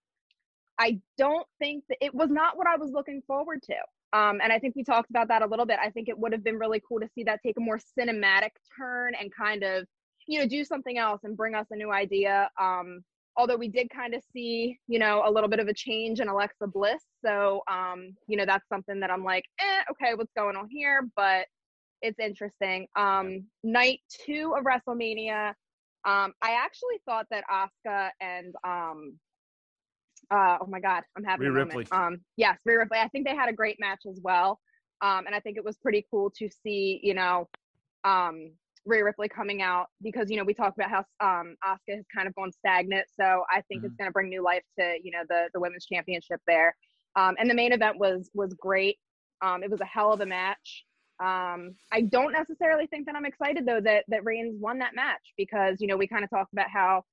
I 0.80 1.00
don't 1.18 1.48
think 1.60 1.84
that 1.90 1.98
it 2.02 2.14
was 2.14 2.30
not 2.30 2.58
what 2.58 2.68
I 2.68 2.76
was 2.78 2.92
looking 2.92 3.22
forward 3.28 3.62
to. 3.64 3.76
Um, 4.18 4.40
and 4.42 4.54
I 4.54 4.60
think 4.60 4.76
we 4.76 4.84
talked 4.84 5.10
about 5.10 5.28
that 5.28 5.42
a 5.42 5.48
little 5.48 5.66
bit. 5.66 5.80
I 5.82 5.90
think 5.90 6.08
it 6.08 6.18
would 6.18 6.32
have 6.32 6.44
been 6.44 6.58
really 6.58 6.82
cool 6.88 7.00
to 7.00 7.10
see 7.14 7.24
that 7.24 7.42
take 7.46 7.58
a 7.58 7.62
more 7.62 7.80
cinematic 8.00 8.52
turn 8.78 9.14
and 9.20 9.32
kind 9.36 9.64
of, 9.64 9.86
you 10.28 10.40
know, 10.40 10.48
do 10.48 10.64
something 10.64 10.98
else 10.98 11.22
and 11.24 11.36
bring 11.36 11.56
us 11.56 11.66
a 11.72 11.76
new 11.76 11.92
idea. 11.92 12.50
Um, 12.60 13.02
although 13.36 13.58
we 13.58 13.68
did 13.68 13.90
kind 13.90 14.14
of 14.14 14.22
see, 14.34 14.80
you 14.88 15.00
know, 15.00 15.24
a 15.26 15.32
little 15.32 15.50
bit 15.50 15.60
of 15.60 15.68
a 15.68 15.74
change 15.74 16.20
in 16.20 16.28
Alexa 16.30 16.68
Bliss. 16.68 17.04
So, 17.24 17.62
um, 17.70 18.16
you 18.28 18.38
know, 18.38 18.46
that's 18.46 18.68
something 18.70 19.00
that 19.02 19.12
I'm 19.12 19.24
like, 19.24 19.44
eh, 19.60 19.84
okay, 19.92 20.16
what's 20.16 20.32
going 20.36 20.56
on 20.56 20.68
here? 20.70 21.08
But 21.16 21.48
it's 22.02 22.20
interesting. 22.20 22.88
Um, 22.96 23.46
night 23.64 24.00
two 24.26 24.56
of 24.58 24.64
WrestleMania, 24.64 25.50
um, 26.06 26.34
I 26.42 26.52
actually 26.52 27.02
thought 27.06 27.28
that 27.32 27.44
Asuka 27.52 28.10
and 28.22 28.54
um, 28.64 29.18
uh, 30.32 30.58
oh 30.62 30.68
my 30.68 30.80
god, 30.80 31.04
I'm 31.18 31.24
having 31.24 31.48
Rhea 31.48 31.64
a 31.64 31.66
moment. 31.66 31.90
Ripley. 31.92 31.98
Um, 31.98 32.20
yes, 32.36 32.58
Rhea 32.66 32.80
Ripley. 32.80 33.00
I 33.00 33.08
think 33.10 33.28
they 33.28 33.36
had 33.36 33.50
a 33.50 33.54
great 33.54 33.78
match 33.80 34.02
as 34.10 34.20
well. 34.24 34.60
Um, 35.02 35.26
and 35.28 35.36
I 35.36 35.40
think 35.40 35.58
it 35.58 35.64
was 35.64 35.78
pretty 35.78 36.06
cool 36.10 36.32
to 36.38 36.50
see, 36.64 37.00
you 37.04 37.14
know, 37.14 37.48
um, 38.04 38.52
Rhea 38.88 39.04
Ripley 39.04 39.28
coming 39.28 39.62
out 39.62 39.88
because 40.02 40.30
you 40.32 40.38
know 40.38 40.44
we 40.44 40.54
talked 40.54 40.78
about 40.80 40.90
how 40.90 41.00
um 41.20 41.56
Asuka 41.64 41.98
has 41.98 42.06
kind 42.14 42.28
of 42.28 42.36
gone 42.36 42.52
stagnant. 42.52 43.08
So 43.20 43.44
I 43.52 43.62
think 43.68 43.80
mm-hmm. 43.80 43.88
it's 43.88 43.96
going 43.96 44.08
to 44.08 44.14
bring 44.14 44.30
new 44.30 44.44
life 44.44 44.64
to 44.80 44.96
you 45.04 45.12
know 45.12 45.24
the 45.30 45.50
the 45.54 45.60
women's 45.60 45.86
championship 45.86 46.42
there. 46.48 46.76
Um, 47.16 47.36
and 47.40 47.50
the 47.50 47.54
main 47.54 47.74
event 47.74 47.98
was 48.00 48.30
was 48.34 48.54
great. 48.54 48.98
Um, 49.42 49.64
it 49.64 49.70
was 49.70 49.82
a 49.82 49.86
hell 49.86 50.14
of 50.14 50.22
a 50.22 50.26
match. 50.26 50.86
Um, 51.20 51.76
I 51.92 52.02
don't 52.02 52.32
necessarily 52.32 52.86
think 52.86 53.08
that 53.08 53.16
I'm 53.16 53.26
excited 53.26 53.66
though 53.66 53.82
that 53.82 54.06
that 54.08 54.24
Reigns 54.24 54.56
won 54.60 54.78
that 54.80 54.96
match 54.96 55.34
because 55.36 55.78
you 55.80 55.88
know 55.88 55.98
we 55.98 56.08
kind 56.08 56.24
of 56.24 56.30
talked 56.30 56.54
about 56.54 56.70
how 56.70 57.04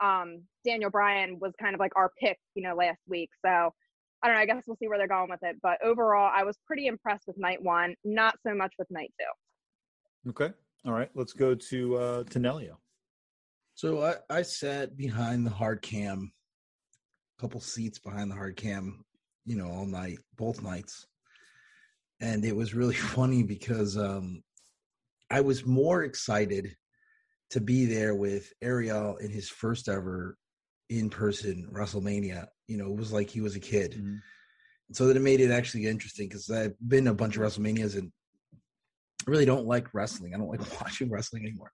um, 0.00 0.42
Daniel 0.64 0.90
Bryan 0.90 1.38
was 1.40 1.52
kind 1.60 1.74
of 1.74 1.80
like 1.80 1.92
our 1.96 2.10
pick, 2.20 2.38
you 2.54 2.62
know, 2.62 2.74
last 2.74 3.00
week. 3.08 3.30
So 3.44 3.72
I 4.22 4.26
don't 4.26 4.36
know. 4.36 4.42
I 4.42 4.46
guess 4.46 4.64
we'll 4.66 4.76
see 4.76 4.88
where 4.88 4.98
they're 4.98 5.08
going 5.08 5.30
with 5.30 5.42
it. 5.42 5.56
But 5.62 5.82
overall, 5.82 6.30
I 6.34 6.44
was 6.44 6.58
pretty 6.66 6.86
impressed 6.86 7.26
with 7.26 7.38
night 7.38 7.62
one. 7.62 7.94
Not 8.04 8.36
so 8.46 8.54
much 8.54 8.72
with 8.78 8.90
night 8.90 9.12
two. 9.18 10.30
Okay. 10.30 10.52
All 10.86 10.92
right. 10.92 11.10
Let's 11.14 11.32
go 11.32 11.54
to 11.54 11.96
uh, 11.96 12.24
to 12.24 12.38
Nelio. 12.38 12.76
So 13.74 14.02
I, 14.02 14.14
I 14.30 14.42
sat 14.42 14.96
behind 14.96 15.46
the 15.46 15.50
hard 15.50 15.82
cam, 15.82 16.32
a 17.38 17.40
couple 17.40 17.60
seats 17.60 17.98
behind 17.98 18.30
the 18.30 18.34
hard 18.34 18.56
cam, 18.56 19.04
you 19.44 19.56
know, 19.56 19.68
all 19.68 19.86
night, 19.86 20.18
both 20.36 20.62
nights 20.62 21.06
and 22.24 22.44
it 22.44 22.56
was 22.56 22.74
really 22.74 22.94
funny 23.16 23.42
because 23.42 23.96
um, 23.96 24.42
I 25.30 25.42
was 25.42 25.66
more 25.66 26.02
excited 26.02 26.76
to 27.50 27.60
be 27.60 27.84
there 27.84 28.14
with 28.14 28.52
Ariel 28.62 29.16
in 29.16 29.30
his 29.30 29.48
first 29.48 29.88
ever 29.88 30.36
in 30.88 31.10
person 31.10 31.68
WrestleMania. 31.72 32.46
You 32.66 32.78
know, 32.78 32.86
it 32.86 32.96
was 32.96 33.12
like 33.12 33.30
he 33.30 33.40
was 33.40 33.56
a 33.56 33.60
kid. 33.60 33.92
Mm-hmm. 33.92 34.16
So 34.92 35.06
that 35.06 35.16
it 35.16 35.20
made 35.20 35.40
it 35.40 35.50
actually 35.50 35.86
interesting 35.86 36.28
because 36.28 36.50
I've 36.50 36.74
been 36.86 37.06
a 37.06 37.14
bunch 37.14 37.36
of 37.36 37.42
WrestleManias 37.42 37.96
and 37.96 38.12
I 39.26 39.30
really 39.30 39.46
don't 39.46 39.66
like 39.66 39.94
wrestling. 39.94 40.34
I 40.34 40.38
don't 40.38 40.50
like 40.50 40.80
watching 40.80 41.10
wrestling 41.10 41.44
anymore. 41.44 41.72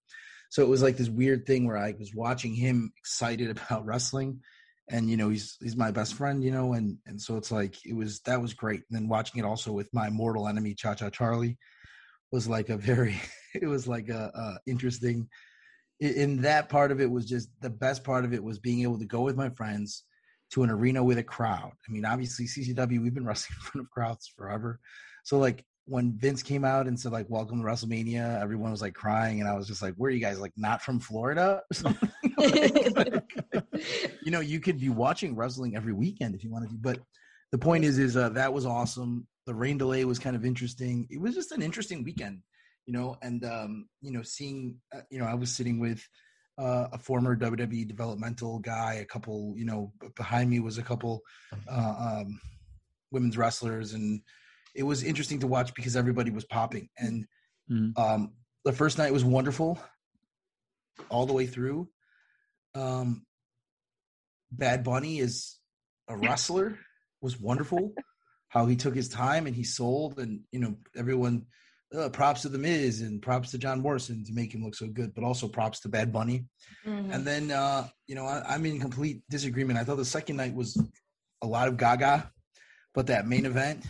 So 0.51 0.63
it 0.63 0.69
was 0.69 0.83
like 0.83 0.97
this 0.97 1.09
weird 1.09 1.47
thing 1.47 1.67
where 1.67 1.77
I 1.77 1.95
was 1.99 2.15
watching 2.15 2.55
him 2.55 2.93
excited 2.97 3.51
about 3.71 3.85
wrestling 3.85 4.41
and 4.91 5.09
you 5.09 5.17
know 5.17 5.29
he's 5.29 5.57
he's 5.61 5.77
my 5.77 5.91
best 5.91 6.15
friend 6.15 6.43
you 6.43 6.51
know 6.51 6.73
and 6.75 6.99
and 7.07 7.21
so 7.21 7.37
it's 7.37 7.51
like 7.51 7.85
it 7.87 7.95
was 7.95 8.21
that 8.21 8.41
was 8.41 8.55
great. 8.55 8.83
And 8.91 8.99
then 8.99 9.09
watching 9.09 9.41
it 9.41 9.47
also 9.47 9.73
with 9.73 9.89
my 9.93 10.11
mortal 10.11 10.49
enemy 10.49 10.75
cha 10.75 10.95
cha 10.95 11.11
charlie 11.11 11.57
was 12.33 12.49
like 12.49 12.69
a 12.69 12.77
very 12.77 13.21
it 13.55 13.67
was 13.67 13.87
like 13.87 14.09
a, 14.09 14.31
a 14.35 14.71
interesting 14.71 15.29
in 16.01 16.43
that 16.43 16.69
part 16.69 16.93
of 16.93 17.01
it 17.01 17.11
was 17.11 17.27
just 17.27 17.49
the 17.61 17.71
best 17.71 18.05
part 18.05 18.25
of 18.25 18.33
it 18.33 18.43
was 18.43 18.59
being 18.59 18.83
able 18.83 18.99
to 18.99 19.05
go 19.07 19.21
with 19.21 19.37
my 19.37 19.51
friends 19.51 20.05
to 20.51 20.63
an 20.63 20.71
arena 20.71 21.05
with 21.05 21.19
a 21.19 21.23
crowd. 21.23 21.73
I 21.89 21.93
mean 21.93 22.05
obviously 22.05 22.47
ccw 22.47 23.03
we've 23.03 23.15
been 23.15 23.27
wrestling 23.27 23.57
in 23.59 23.63
front 23.63 23.87
of 23.87 23.91
crowds 23.91 24.33
forever. 24.37 24.81
So 25.25 25.39
like 25.39 25.65
when 25.91 26.13
Vince 26.13 26.41
came 26.41 26.65
out 26.65 26.87
and 26.87 26.99
said 26.99 27.11
like 27.11 27.29
"Welcome 27.29 27.59
to 27.59 27.65
WrestleMania," 27.65 28.41
everyone 28.41 28.71
was 28.71 28.81
like 28.81 28.95
crying, 28.95 29.41
and 29.41 29.49
I 29.49 29.55
was 29.55 29.67
just 29.67 29.83
like, 29.83 29.95
"Where 29.97 30.09
are 30.09 30.13
you 30.13 30.21
guys? 30.21 30.39
Like, 30.39 30.53
not 30.57 30.83
from 30.83 31.01
Florida?" 31.01 31.63
like, 32.39 32.97
like, 32.97 33.65
you 34.23 34.31
know, 34.31 34.41
you 34.41 34.61
could 34.61 34.79
be 34.79 34.89
watching 34.89 35.35
wrestling 35.35 35.75
every 35.75 35.93
weekend 35.93 36.37
if 36.37 36.45
you 36.45 36.51
wanted 36.51 36.71
to, 36.71 36.77
but 36.77 37.01
the 37.51 37.59
point 37.59 37.85
is, 37.85 37.99
is 37.99 38.17
uh, 38.17 38.29
that 38.31 38.53
was 38.53 38.65
awesome. 38.65 39.27
The 39.47 39.55
rain 39.55 39.79
delay 39.79 40.05
was 40.05 40.21
kind 40.21 40.37
of 40.37 40.45
interesting. 40.45 41.09
It 41.11 41.21
was 41.21 41.35
just 41.35 41.51
an 41.51 41.61
interesting 41.61 42.05
weekend, 42.05 42.43
you 42.87 42.93
know. 42.93 43.17
And 43.21 43.45
um, 43.45 43.89
you 44.01 44.13
know, 44.13 44.23
seeing, 44.23 44.77
uh, 44.95 45.01
you 45.11 45.19
know, 45.19 45.27
I 45.27 45.35
was 45.35 45.53
sitting 45.53 45.81
with 45.81 46.07
uh, 46.57 46.87
a 46.93 46.99
former 46.99 47.37
WWE 47.37 47.89
developmental 47.89 48.61
guy. 48.61 48.95
A 48.95 49.05
couple, 49.05 49.55
you 49.57 49.65
know, 49.65 49.93
behind 50.15 50.51
me 50.51 50.61
was 50.61 50.79
a 50.79 50.83
couple 50.83 51.21
uh, 51.69 52.21
um, 52.21 52.41
women's 53.11 53.37
wrestlers, 53.37 53.95
and 53.95 54.21
it 54.75 54.83
was 54.83 55.03
interesting 55.03 55.41
to 55.41 55.47
watch 55.47 55.75
because 55.75 55.97
everybody 55.97 56.31
was 56.31 56.45
popping. 56.45 56.89
And 56.99 57.27
Mhm. 57.71 57.99
um, 57.99 58.33
the 58.65 58.73
first 58.73 58.99
night 58.99 59.13
was 59.13 59.25
wonderful, 59.25 59.79
all 61.09 61.27
the 61.27 61.33
way 61.33 61.47
through. 61.47 61.89
Um, 62.75 63.27
Bad 64.53 64.85
Bunny 64.85 65.19
is 65.19 65.59
a 66.09 66.17
wrestler 66.17 66.79
was 67.21 67.39
wonderful. 67.39 67.95
How 68.49 68.67
he 68.67 68.75
took 68.75 68.97
his 68.97 69.09
time 69.09 69.47
and 69.47 69.55
he 69.55 69.63
sold, 69.63 70.19
and 70.19 70.41
you 70.51 70.61
know 70.61 70.77
everyone. 70.97 71.47
Uh, 71.93 72.09
props 72.09 72.43
to 72.43 72.49
the 72.49 72.57
Miz 72.59 73.01
and 73.01 73.21
props 73.21 73.51
to 73.51 73.59
John 73.59 73.81
Morrison 73.81 74.25
to 74.25 74.33
make 74.33 74.55
him 74.55 74.63
look 74.63 74.77
so 74.77 74.87
good, 74.87 75.13
but 75.13 75.25
also 75.25 75.49
props 75.49 75.81
to 75.81 75.89
Bad 75.89 76.13
Bunny. 76.13 76.47
Mhm. 76.87 77.13
And 77.13 77.27
then, 77.27 77.51
uh, 77.51 77.89
you 78.07 78.15
know, 78.15 78.27
I, 78.27 78.55
I'm 78.55 78.65
in 78.65 78.79
complete 78.79 79.23
disagreement. 79.29 79.77
I 79.77 79.83
thought 79.83 79.97
the 79.97 80.05
second 80.05 80.37
night 80.37 80.55
was 80.55 80.81
a 81.43 81.49
lot 81.49 81.67
of 81.67 81.77
Gaga, 81.77 82.33
but 82.95 83.09
that 83.09 83.27
main 83.27 83.45
event 83.45 83.85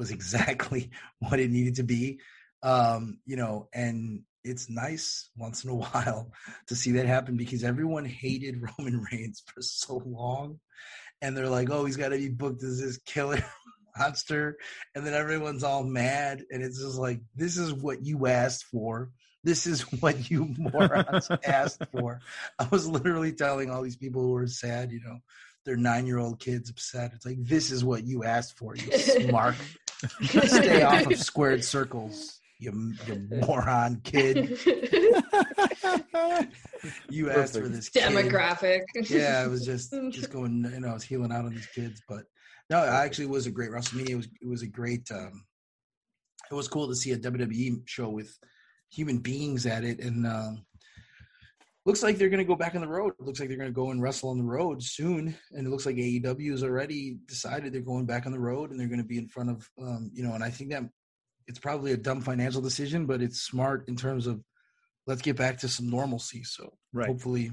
was 0.00 0.10
exactly 0.10 0.90
what 1.20 1.38
it 1.38 1.50
needed 1.50 1.76
to 1.76 1.84
be. 1.84 2.18
Um, 2.62 3.18
you 3.24 3.36
know, 3.36 3.68
and 3.72 4.22
it's 4.42 4.68
nice 4.68 5.30
once 5.36 5.62
in 5.62 5.70
a 5.70 5.74
while 5.76 6.32
to 6.66 6.74
see 6.74 6.92
that 6.92 7.06
happen 7.06 7.36
because 7.36 7.62
everyone 7.62 8.04
hated 8.04 8.60
Roman 8.78 9.06
Reigns 9.12 9.44
for 9.46 9.62
so 9.62 10.02
long. 10.04 10.58
And 11.22 11.36
they're 11.36 11.50
like, 11.50 11.68
oh, 11.70 11.84
he's 11.84 11.98
got 11.98 12.08
to 12.08 12.16
be 12.16 12.30
booked 12.30 12.62
as 12.62 12.80
this 12.80 12.98
killer 13.04 13.44
monster. 13.98 14.56
And 14.94 15.06
then 15.06 15.12
everyone's 15.12 15.62
all 15.62 15.84
mad. 15.84 16.42
And 16.50 16.62
it's 16.62 16.80
just 16.80 16.96
like, 16.96 17.20
this 17.36 17.58
is 17.58 17.74
what 17.74 18.02
you 18.02 18.26
asked 18.26 18.64
for. 18.64 19.10
This 19.44 19.66
is 19.66 19.82
what 20.00 20.30
you 20.30 20.54
morons 20.56 21.28
asked 21.44 21.84
for. 21.92 22.20
I 22.58 22.68
was 22.70 22.88
literally 22.88 23.32
telling 23.32 23.70
all 23.70 23.82
these 23.82 23.96
people 23.96 24.22
who 24.22 24.30
were 24.30 24.46
sad, 24.46 24.92
you 24.92 25.00
know, 25.04 25.18
their 25.64 25.76
nine 25.76 26.06
year 26.06 26.18
old 26.18 26.40
kids 26.40 26.70
upset. 26.70 27.12
It's 27.14 27.26
like, 27.26 27.42
this 27.44 27.70
is 27.70 27.84
what 27.84 28.06
you 28.06 28.24
asked 28.24 28.58
for, 28.58 28.74
you 28.74 28.90
smart. 28.98 29.56
Stay 30.22 30.82
off 30.82 31.06
of 31.06 31.18
squared 31.18 31.64
circles, 31.64 32.40
you, 32.58 32.94
you 33.06 33.28
moron 33.46 34.00
kid. 34.04 34.58
You 37.10 37.30
asked 37.30 37.54
for 37.54 37.68
this 37.68 37.88
kid. 37.88 38.04
Demographic. 38.04 38.82
Yeah, 39.08 39.44
it 39.44 39.48
was 39.48 39.64
just 39.64 39.92
just 40.10 40.30
going, 40.30 40.64
you 40.72 40.80
know, 40.80 40.88
I 40.88 40.94
was 40.94 41.02
healing 41.02 41.32
out 41.32 41.44
on 41.44 41.52
these 41.52 41.66
kids. 41.66 42.02
But 42.08 42.24
no, 42.70 42.82
it 42.82 42.88
actually 42.88 43.26
was 43.26 43.46
a 43.46 43.50
great 43.50 43.70
WrestleMania. 43.70 44.10
It 44.10 44.16
was 44.16 44.28
it 44.40 44.48
was 44.48 44.62
a 44.62 44.66
great 44.66 45.10
um 45.10 45.44
it 46.50 46.54
was 46.54 46.68
cool 46.68 46.88
to 46.88 46.94
see 46.94 47.12
a 47.12 47.18
WWE 47.18 47.82
show 47.86 48.08
with 48.08 48.36
human 48.90 49.18
beings 49.18 49.66
at 49.66 49.84
it 49.84 50.00
and 50.00 50.26
um 50.26 50.64
looks 51.86 52.02
like 52.02 52.18
they're 52.18 52.28
gonna 52.28 52.44
go 52.44 52.56
back 52.56 52.74
on 52.74 52.80
the 52.80 52.88
road. 52.88 53.14
It 53.18 53.24
looks 53.24 53.40
like 53.40 53.48
they're 53.48 53.58
gonna 53.58 53.70
go 53.70 53.90
and 53.90 54.02
wrestle 54.02 54.30
on 54.30 54.38
the 54.38 54.44
road 54.44 54.82
soon. 54.82 55.36
And 55.52 55.66
it 55.66 55.70
looks 55.70 55.86
like 55.86 55.96
AEW 55.96 56.50
has 56.50 56.62
already 56.62 57.18
decided 57.26 57.72
they're 57.72 57.80
going 57.80 58.06
back 58.06 58.26
on 58.26 58.32
the 58.32 58.38
road 58.40 58.70
and 58.70 58.78
they're 58.78 58.88
gonna 58.88 59.04
be 59.04 59.18
in 59.18 59.28
front 59.28 59.50
of 59.50 59.68
um, 59.80 60.10
you 60.12 60.22
know, 60.22 60.34
and 60.34 60.44
I 60.44 60.50
think 60.50 60.70
that 60.70 60.84
it's 61.46 61.58
probably 61.58 61.92
a 61.92 61.96
dumb 61.96 62.20
financial 62.20 62.60
decision, 62.60 63.06
but 63.06 63.22
it's 63.22 63.40
smart 63.40 63.88
in 63.88 63.96
terms 63.96 64.26
of 64.26 64.42
let's 65.06 65.22
get 65.22 65.36
back 65.36 65.58
to 65.58 65.68
some 65.68 65.90
normalcy. 65.90 66.44
So 66.44 66.72
Right. 66.92 67.08
hopefully 67.08 67.50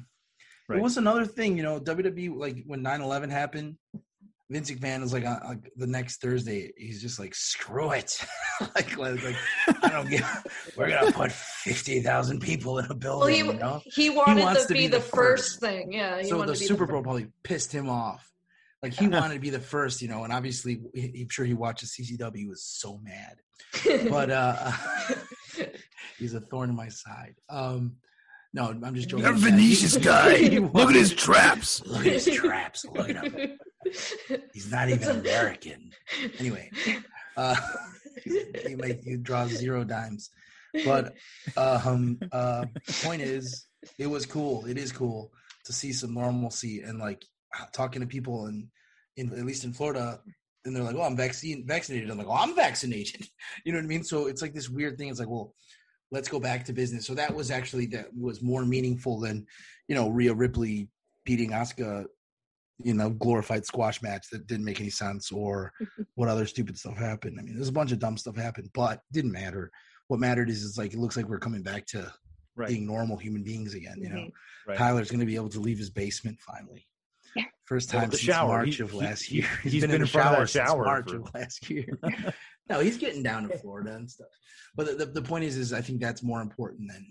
Right. 0.67 0.79
it 0.79 0.81
was 0.81 0.97
another 0.97 1.25
thing, 1.25 1.55
you 1.55 1.63
know, 1.63 1.79
WWE 1.79 2.29
like 2.37 2.63
when 2.65 2.81
9/11 2.83 3.29
happened, 3.29 3.77
Vince 4.49 4.71
McMahon 4.71 5.03
is 5.03 5.11
like, 5.11 5.25
uh, 5.25 5.39
like 5.45 5.71
the 5.75 5.87
next 5.87 6.21
Thursday, 6.21 6.71
he's 6.77 7.01
just 7.01 7.19
like, 7.19 7.35
screw 7.35 7.91
it, 7.91 8.17
like, 8.75 8.97
like, 8.97 9.21
like, 9.23 9.35
I 9.83 9.89
don't 9.89 10.09
give. 10.09 10.25
We're 10.77 10.89
gonna 10.89 11.11
put 11.11 11.31
fifty 11.33 11.99
thousand 12.01 12.39
people 12.41 12.79
in 12.79 12.85
a 12.85 12.89
well, 12.89 12.97
building, 12.97 13.33
he 13.35 13.39
you 13.41 13.53
know. 13.53 13.81
he 13.85 14.09
wanted 14.09 14.43
wants 14.43 14.61
to 14.63 14.67
to 14.69 14.73
be, 14.73 14.79
be 14.81 14.87
the, 14.87 14.97
the 14.97 15.03
first 15.03 15.49
first. 15.49 15.59
thing. 15.59 15.91
Yeah. 15.91 16.21
He 16.21 16.29
So 16.29 16.39
the 16.39 16.53
to 16.53 16.59
be 16.59 16.65
Super 16.65 16.85
the 16.85 16.93
Bowl 16.93 17.03
probably 17.03 17.27
pissed 17.43 17.73
him 17.73 17.89
off. 17.89 18.31
Like 18.83 18.93
he 18.93 19.07
wanted 19.07 19.33
to 19.33 19.39
be 19.39 19.49
the 19.49 19.59
first, 19.59 20.01
you 20.03 20.07
know, 20.07 20.23
and 20.23 20.31
obviously 20.31 20.79
he- 20.93 21.21
I'm 21.23 21.29
sure 21.29 21.45
he 21.45 21.55
watches 21.55 21.95
CCW. 21.99 22.37
He 22.37 22.47
was 22.47 22.63
so 22.63 22.99
mad, 23.03 23.37
but 24.09 24.29
uh 24.29 24.71
he's 26.19 26.35
a 26.35 26.39
thorn 26.41 26.69
in 26.69 26.75
my 26.75 26.87
side. 26.87 27.35
Um 27.49 27.97
no, 28.53 28.67
I'm 28.69 28.95
just 28.95 29.09
joking. 29.09 29.25
That 29.25 29.33
He- 29.35 29.41
Venetius 29.41 29.95
he 29.95 30.01
guy. 30.01 30.37
Look 30.73 30.89
at 30.89 30.95
his 30.95 31.13
traps. 31.13 31.85
Look 31.85 32.05
at 32.05 32.13
his 32.13 32.25
traps. 32.27 32.85
Look 32.85 33.09
at 33.09 33.15
him. 33.33 33.57
He's 34.53 34.71
not 34.71 34.89
even 34.89 35.09
American. 35.09 35.91
Anyway, 36.39 36.71
uh, 37.37 37.55
he 38.23 38.75
make 38.75 39.05
you 39.05 39.17
draw 39.17 39.47
zero 39.47 39.83
dimes. 39.83 40.29
But 40.85 41.15
um, 41.55 42.19
uh, 42.31 42.65
point 43.01 43.21
is, 43.21 43.67
it 43.97 44.07
was 44.07 44.25
cool. 44.25 44.65
It 44.65 44.77
is 44.77 44.91
cool 44.91 45.31
to 45.65 45.73
see 45.73 45.93
some 45.93 46.13
normalcy 46.13 46.81
and 46.81 46.99
like 46.99 47.23
talking 47.73 48.01
to 48.01 48.07
people 48.07 48.45
and 48.45 48.67
in 49.15 49.31
at 49.33 49.45
least 49.45 49.63
in 49.63 49.73
Florida. 49.73 50.19
And 50.65 50.75
they're 50.75 50.83
like, 50.83 50.95
"Oh, 50.95 51.03
I'm 51.03 51.15
vaccine 51.15 51.65
vaccinated." 51.65 52.09
I'm 52.09 52.17
like, 52.17 52.27
"Oh, 52.27 52.33
I'm 52.33 52.55
vaccinated." 52.55 53.27
You 53.65 53.71
know 53.71 53.79
what 53.79 53.85
I 53.85 53.87
mean? 53.87 54.03
So 54.03 54.27
it's 54.27 54.41
like 54.41 54.53
this 54.53 54.69
weird 54.69 54.97
thing. 54.97 55.09
It's 55.09 55.19
like, 55.19 55.29
well, 55.29 55.53
let's 56.11 56.29
go 56.29 56.39
back 56.39 56.65
to 56.65 56.73
business. 56.73 57.05
So 57.05 57.15
that 57.15 57.33
was 57.33 57.51
actually 57.51 57.87
that 57.87 58.07
was 58.15 58.41
more 58.41 58.65
meaningful 58.65 59.19
than, 59.19 59.45
you 59.87 59.95
know, 59.95 60.09
Rhea 60.09 60.33
Ripley 60.33 60.89
beating 61.25 61.51
Asuka, 61.51 62.05
you 62.83 62.93
know, 62.93 63.09
glorified 63.09 63.65
squash 63.65 64.01
match 64.01 64.29
that 64.31 64.47
didn't 64.47 64.65
make 64.65 64.79
any 64.79 64.89
sense 64.89 65.31
or 65.31 65.73
what 66.15 66.29
other 66.29 66.45
stupid 66.45 66.77
stuff 66.77 66.97
happened. 66.97 67.37
I 67.39 67.43
mean, 67.43 67.55
there's 67.55 67.69
a 67.69 67.73
bunch 67.73 67.91
of 67.91 67.99
dumb 67.99 68.17
stuff 68.17 68.35
happened, 68.35 68.69
but 68.73 69.01
didn't 69.11 69.31
matter. 69.31 69.71
What 70.07 70.19
mattered 70.19 70.49
is 70.49 70.63
it's 70.65 70.77
like 70.77 70.93
it 70.93 70.99
looks 70.99 71.17
like 71.17 71.27
we're 71.27 71.39
coming 71.39 71.63
back 71.63 71.85
to 71.87 72.11
Right. 72.55 72.69
being 72.69 72.87
normal 72.87 73.17
human 73.17 73.43
beings 73.43 73.75
again. 73.75 73.97
You 73.99 74.09
know, 74.09 74.15
Mhm. 74.15 74.31
Right. 74.67 74.77
Tyler's 74.79 75.11
going 75.11 75.19
to 75.19 75.27
be 75.27 75.35
able 75.35 75.49
to 75.49 75.59
leave 75.59 75.77
his 75.77 75.91
basement 75.91 76.39
finally. 76.41 76.87
Yeah. 77.35 77.43
First 77.65 77.93
Well, 77.93 78.01
time 78.01 78.09
the 78.09 78.17
since 78.17 78.25
shower. 78.25 78.47
March 78.47 78.75
He- 78.77 78.81
of 78.83 78.89
he- 78.91 78.97
last 78.97 79.21
he- 79.25 79.35
year. 79.37 79.49
he's 79.61 79.81
been 79.81 79.91
in 79.91 80.07
front 80.07 80.29
of 80.29 80.39
that 80.39 80.49
since 80.49 80.67
shower 80.67 80.83
March 80.85 81.09
for- 81.11 81.17
of 81.17 81.33
last 81.35 81.69
year. 81.69 81.85
no, 82.69 82.79
he's 82.79 82.97
getting 82.97 83.21
down 83.21 83.47
to 83.47 83.57
Florida 83.59 83.93
and 83.95 84.09
stuff. 84.09 84.29
But 84.75 84.87
the, 84.87 85.05
the, 85.05 85.11
the 85.13 85.21
point 85.21 85.43
is, 85.45 85.55
is 85.55 85.71
I 85.71 85.81
think 85.81 85.99
that's 86.01 86.23
more 86.23 86.41
important 86.41 86.89
than 86.91 87.05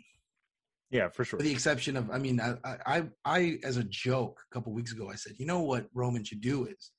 Yeah, 0.90 1.09
for 1.09 1.25
sure. 1.25 1.38
with 1.38 1.47
the 1.47 1.52
exception 1.52 1.97
of, 1.97 2.11
I 2.11 2.19
mean, 2.19 2.40
I, 2.40 2.55
I, 2.64 2.76
I, 2.87 3.05
I 3.25 3.59
as 3.64 3.76
a 3.76 3.85
joke 3.85 4.40
a 4.50 4.55
couple 4.55 4.73
weeks 4.73 4.93
ago, 4.93 5.11
I 5.11 5.16
said, 5.16 5.35
you 5.38 5.47
know 5.47 5.62
what 5.62 5.87
Roman 5.93 6.25
should 6.25 6.40
do 6.40 6.66
is 6.66 6.90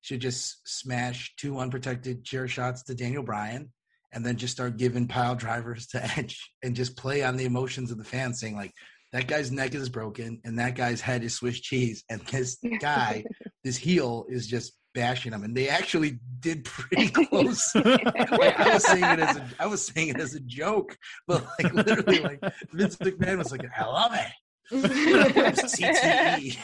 should 0.00 0.20
just 0.20 0.66
smash 0.66 1.34
two 1.36 1.58
unprotected 1.58 2.24
chair 2.24 2.48
shots 2.48 2.82
to 2.84 2.94
Daniel 2.94 3.22
Bryan, 3.22 3.72
and 4.12 4.24
then 4.24 4.36
just 4.36 4.54
start 4.54 4.78
giving 4.78 5.08
pile 5.08 5.34
drivers 5.34 5.86
to 5.88 6.02
Edge, 6.16 6.50
and 6.62 6.74
just 6.74 6.96
play 6.96 7.22
on 7.22 7.36
the 7.36 7.44
emotions 7.44 7.90
of 7.90 7.98
the 7.98 8.04
fans, 8.04 8.40
saying 8.40 8.56
like, 8.56 8.72
that 9.12 9.26
guy's 9.26 9.50
neck 9.50 9.74
is 9.74 9.88
broken, 9.88 10.40
and 10.44 10.58
that 10.58 10.74
guy's 10.76 11.00
head 11.00 11.24
is 11.24 11.34
Swiss 11.34 11.60
cheese, 11.60 12.04
and 12.08 12.20
this 12.22 12.58
guy, 12.80 13.24
this 13.64 13.76
heel, 13.76 14.26
is 14.28 14.46
just 14.46 14.72
bashing 14.94 15.32
them, 15.32 15.44
and 15.44 15.56
they 15.56 15.68
actually 15.68 16.18
did 16.40 16.64
pretty 16.64 17.08
close. 17.26 17.74
like 17.74 18.58
I 18.58 18.74
was 18.74 18.84
saying 18.86 19.04
it 19.04 19.20
as 19.20 19.36
a, 19.36 19.48
I 19.58 19.66
was 19.66 19.86
saying 19.86 20.08
it 20.08 20.20
as 20.20 20.34
a 20.34 20.40
joke, 20.40 20.96
but 21.26 21.46
like 21.58 21.72
literally, 21.72 22.20
like 22.20 22.40
Vince 22.72 22.96
McMahon 22.96 23.38
was 23.38 23.52
like, 23.52 23.62
"I 23.76 23.84
love 23.84 24.14
it." 24.14 24.32
CTE. 24.72 26.58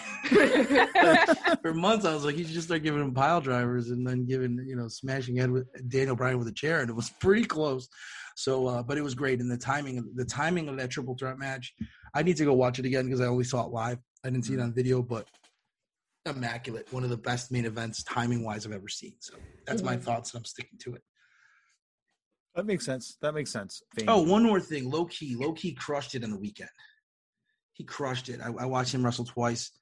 For 1.63 1.73
months, 1.73 2.05
I 2.05 2.13
was 2.13 2.27
like, 2.27 2.35
he 2.35 2.45
should 2.45 2.53
just 2.53 2.67
start 2.67 2.83
giving 2.83 3.01
him 3.01 3.15
pile 3.15 3.41
drivers 3.41 3.89
and 3.89 4.07
then 4.07 4.27
giving, 4.27 4.63
you 4.67 4.77
know, 4.77 4.89
smashing 4.89 5.37
head 5.37 5.51
with 5.51 5.67
Daniel 5.89 6.15
Bryan 6.15 6.39
with 6.39 6.49
a 6.49 6.53
chair, 6.53 6.81
and 6.81 6.91
it 6.91 6.97
was 6.97 7.09
pretty 7.21 7.45
close. 7.45 7.89
So, 8.37 8.67
uh, 8.67 8.83
but 8.83 8.99
it 8.99 9.03
was 9.03 9.15
great, 9.15 9.41
and 9.41 9.51
the 9.51 9.57
timing, 9.57 10.05
the 10.17 10.25
timing 10.25 10.69
of 10.69 10.77
that 10.77 10.91
triple 10.91 11.17
threat 11.17 11.39
match, 11.39 11.73
I 12.15 12.23
need 12.23 12.37
to 12.37 12.45
go 12.45 12.53
watch 12.53 12.79
it 12.79 12.85
again 12.85 13.07
because 13.07 13.23
I 13.23 13.27
only 13.27 13.45
saw 13.45 13.65
it 13.65 13.73
live. 13.73 13.99
I 14.25 14.29
didn't 14.31 14.45
see 14.45 14.55
it 14.55 14.61
on 14.61 14.75
video, 14.75 15.01
but 15.01 15.27
immaculate, 16.27 16.91
one 16.93 17.05
of 17.05 17.11
the 17.11 17.17
best 17.17 17.53
main 17.53 17.65
events 17.67 18.03
timing 18.05 18.43
wise 18.45 18.67
I've 18.67 18.73
ever 18.73 18.89
seen. 18.89 19.15
So 19.21 19.35
that's 19.67 19.83
my 19.83 19.97
Mhm. 19.97 20.03
thoughts, 20.03 20.33
and 20.33 20.41
I'm 20.41 20.45
sticking 20.45 20.79
to 20.81 20.95
it. 20.95 21.03
That 22.55 22.67
makes 22.67 22.85
sense. 22.85 23.17
That 23.21 23.35
makes 23.35 23.51
sense. 23.51 23.83
Fame. 23.95 24.09
Oh, 24.09 24.23
one 24.23 24.43
more 24.43 24.61
thing. 24.61 24.89
Low 24.89 25.07
key. 25.07 25.35
Low 25.35 25.53
key 25.53 25.75
crushed 25.75 26.15
it 26.15 26.23
on 26.25 26.31
the 26.31 26.39
weekend. 26.39 26.71
He 27.73 27.85
crushed 27.85 28.29
it. 28.29 28.41
I, 28.41 28.47
I 28.47 28.67
watched 28.67 28.95
him 28.95 29.05
wrestle 29.05 29.25
twice. 29.25 29.73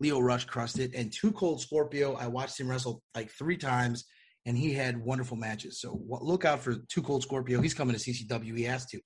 Lio 0.00 0.20
Rush 0.20 0.44
crushed 0.44 0.78
it. 0.78 0.94
And 0.94 1.12
Two 1.12 1.32
Cold 1.32 1.60
Scorpio, 1.60 2.14
I 2.14 2.26
watched 2.26 2.58
him 2.60 2.68
wrestle 2.68 3.02
like 3.14 3.30
three 3.30 3.56
times, 3.56 4.04
and 4.44 4.58
he 4.58 4.72
had 4.74 4.98
wonderful 4.98 5.36
matches. 5.36 5.80
So 5.80 5.92
wh- 5.92 6.20
look 6.22 6.44
out 6.44 6.60
for 6.60 6.74
Two 6.88 7.00
Cold 7.02 7.22
Scorpio. 7.22 7.60
He's 7.62 7.72
coming 7.74 7.96
to 7.96 8.00
CCW. 8.00 8.56
He 8.56 8.64
has 8.64 8.84
to 8.86 9.00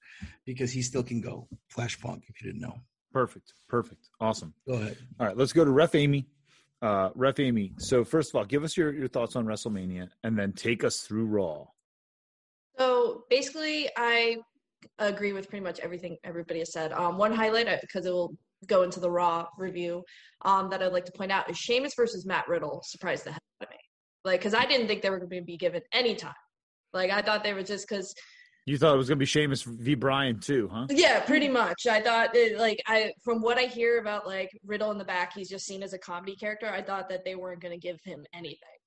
because 0.47 0.73
he 0.73 0.80
still 0.82 1.02
can 1.04 1.20
go. 1.20 1.47
Flash 1.68 1.97
Funk, 1.97 2.25
if 2.28 2.40
you 2.42 2.50
didn't 2.50 2.62
know. 2.62 2.80
perfect. 3.12 3.52
Perfect. 3.68 4.09
Awesome. 4.20 4.54
Go 4.68 4.75
ahead. 4.75 4.97
All 5.18 5.26
right, 5.26 5.37
let's 5.37 5.52
go 5.52 5.64
to 5.64 5.70
Ref 5.70 5.94
Amy. 5.97 6.28
Uh, 6.83 7.11
Ref 7.15 7.39
Amy. 7.41 7.73
So 7.77 8.05
first 8.05 8.31
of 8.31 8.37
all, 8.37 8.45
give 8.47 8.65
us 8.65 8.75
your, 8.75 8.93
your 8.95 9.09
thoughts 9.09 9.37
on 9.37 9.45
WrestleMania, 9.45 10.09
and 10.25 10.39
then 10.39 10.53
take 10.53 10.83
us 10.83 11.01
through 11.03 11.27
Raw. 11.27 11.67
So 12.79 13.25
basically, 13.29 13.91
I 13.99 14.39
agree 14.99 15.35
with 15.35 15.51
pretty 15.51 15.63
much 15.63 15.79
everything 15.81 16.17
everybody 16.25 16.61
has 16.61 16.73
said. 16.73 16.93
Um, 16.93 17.19
one 17.19 17.33
highlight, 17.33 17.69
because 17.83 18.07
it 18.07 18.13
will 18.13 18.35
go 18.67 18.83
into 18.83 18.99
the 18.99 19.11
Raw 19.11 19.47
review, 19.59 20.03
um, 20.47 20.71
that 20.71 20.83
I'd 20.83 20.93
like 20.93 21.05
to 21.05 21.13
point 21.13 21.31
out 21.31 21.51
is 21.51 21.59
Sheamus 21.59 21.93
versus 21.95 22.25
Matt 22.25 22.49
Riddle 22.49 22.81
surprised 22.83 23.25
the 23.25 23.33
hell 23.33 23.41
out 23.61 23.69
of 23.69 23.71
me. 23.71 23.81
Like, 24.25 24.41
because 24.41 24.55
I 24.55 24.65
didn't 24.65 24.87
think 24.87 25.03
they 25.03 25.11
were 25.11 25.19
going 25.19 25.29
to 25.29 25.43
be 25.43 25.59
given 25.59 25.83
any 25.93 26.15
time. 26.15 26.33
Like, 26.95 27.11
I 27.11 27.21
thought 27.21 27.45
they 27.45 27.53
were 27.53 27.63
just 27.63 27.87
because 27.87 28.15
You 28.71 28.79
thought 28.79 28.95
it 28.95 28.99
was 28.99 29.09
gonna 29.09 29.19
be 29.19 29.27
Sheamus 29.27 29.62
v 29.65 29.95
Bryan 29.97 30.39
too, 30.39 30.69
huh? 30.73 30.87
Yeah, 30.91 31.19
pretty 31.21 31.49
much. 31.49 31.89
I 31.89 32.00
thought 32.00 32.37
it, 32.37 32.57
like 32.57 32.81
I 32.87 33.12
from 33.25 33.43
what 33.43 33.59
I 33.59 33.62
hear 33.62 33.99
about 33.99 34.29
like 34.29 34.49
Riddle 34.65 34.93
in 34.93 34.99
the 34.99 35.05
back, 35.05 35.33
he's 35.35 35.49
just 35.49 35.67
seen 35.67 35.83
as 35.83 35.93
a 35.93 35.99
comedy 35.99 36.37
character. 36.37 36.69
I 36.69 36.81
thought 36.81 37.09
that 37.09 37.25
they 37.25 37.35
weren't 37.35 37.61
going 37.61 37.73
to 37.73 37.81
give 37.85 37.99
him 38.05 38.25
anything. 38.33 38.79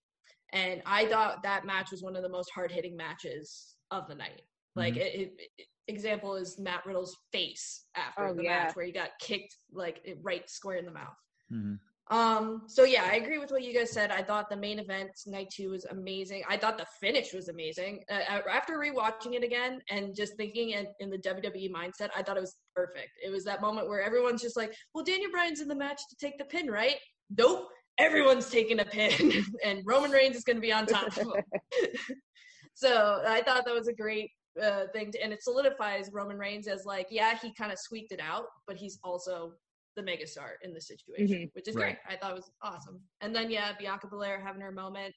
And 0.54 0.82
I 0.86 1.06
thought 1.08 1.44
that 1.44 1.66
match 1.66 1.92
was 1.92 2.02
one 2.02 2.16
of 2.16 2.22
the 2.24 2.30
most 2.30 2.50
hard-hitting 2.56 2.96
matches 2.96 3.76
of 3.92 4.08
the 4.08 4.16
night. 4.16 4.44
Like 4.76 4.94
Mhm. 4.94 4.98
it, 5.02 5.16
it, 5.22 5.34
it- 5.58 5.68
example 5.90 6.36
is 6.36 6.58
Matt 6.58 6.86
Riddle's 6.86 7.18
face 7.34 7.84
after 7.96 8.28
Oh, 8.28 8.34
the 8.34 8.44
yeah. 8.44 8.64
match 8.64 8.76
where 8.78 8.86
he 8.86 8.94
got 8.94 9.10
kicked 9.20 9.58
like 9.74 10.00
right 10.22 10.50
square 10.50 10.78
in 10.78 10.86
the 10.86 10.92
mouth. 10.92 11.18
Mhm. 11.52 11.78
Um, 12.10 12.64
so 12.68 12.84
yeah, 12.84 13.08
I 13.10 13.16
agree 13.16 13.40
with 13.40 13.52
what 13.52 13.64
you 13.64 13.74
guys 13.74 13.92
said. 13.92 14.12
I 14.12 14.22
thought 14.22 14.50
the 14.50 14.58
main 14.58 14.80
event 14.80 15.12
night 15.26 15.48
two 15.54 15.70
was 15.70 15.86
amazing. 15.86 16.44
I 16.50 16.58
thought 16.58 16.78
the 16.78 16.86
finish 17.00 17.34
was 17.34 17.48
amazing. 17.48 18.04
Uh, 18.12 18.40
after 18.50 18.78
rewatching 18.78 19.34
it 19.34 19.44
again 19.44 19.80
and 19.90 20.14
just 20.14 20.36
thinking 20.36 20.72
in, 20.72 20.88
in 21.00 21.10
the 21.10 21.18
WWE 21.18 21.72
mindset, 21.72 22.10
I 22.16 22.22
thought 22.22 22.36
it 22.36 22.42
was 22.42 22.56
perfect. 22.76 23.12
It 23.26 23.30
was 23.30 23.46
that 23.46 23.62
moment 23.62 23.88
where 23.88 24.02
everyone's 24.02 24.42
just 24.42 24.58
like, 24.58 24.76
"Well, 24.94 25.04
Daniel 25.04 25.32
Bryan's 25.32 25.62
in 25.62 25.70
the 25.70 25.76
match 25.76 26.02
to 26.10 26.16
take 26.20 26.38
the 26.38 26.46
pin, 26.46 26.70
right?" 26.70 26.98
Nope, 27.38 27.70
everyone's 27.98 28.50
taking 28.50 28.80
a 28.80 28.86
pin, 28.86 29.46
and 29.64 29.82
Roman 29.86 30.12
Reigns 30.12 30.36
is 30.36 30.44
going 30.44 30.58
to 30.58 30.62
be 30.62 30.74
on 30.74 30.86
top 30.86 31.14
so 32.74 33.24
I 33.26 33.42
thought 33.42 33.66
that 33.66 33.74
was 33.74 33.88
a 33.88 33.94
great 33.94 34.30
uh, 34.62 34.84
thing, 34.94 35.12
to, 35.14 35.24
and 35.24 35.32
it 35.32 35.42
solidifies 35.42 36.10
Roman 36.12 36.38
Reigns 36.38 36.68
as 36.68 36.86
like, 36.86 37.08
yeah, 37.10 37.38
he 37.42 37.54
kind 37.54 37.72
of 37.72 37.80
squeaked 37.80 38.12
it 38.12 38.20
out, 38.20 38.46
but 38.68 38.76
he's 38.76 39.00
also 39.04 39.54
the 39.96 40.02
megastar 40.02 40.52
in 40.64 40.74
this 40.74 40.88
situation, 40.88 41.50
which 41.54 41.68
is 41.68 41.76
Right. 41.76 41.98
great. 42.06 42.16
I 42.16 42.18
thought 42.20 42.32
it 42.32 42.36
was 42.36 42.52
awesome. 42.62 43.02
And 43.22 43.36
then 43.36 43.50
yeah, 43.52 43.74
Bianca 43.78 44.08
Belair 44.08 44.40
having 44.40 44.62
her 44.62 44.72
moment. 44.72 45.14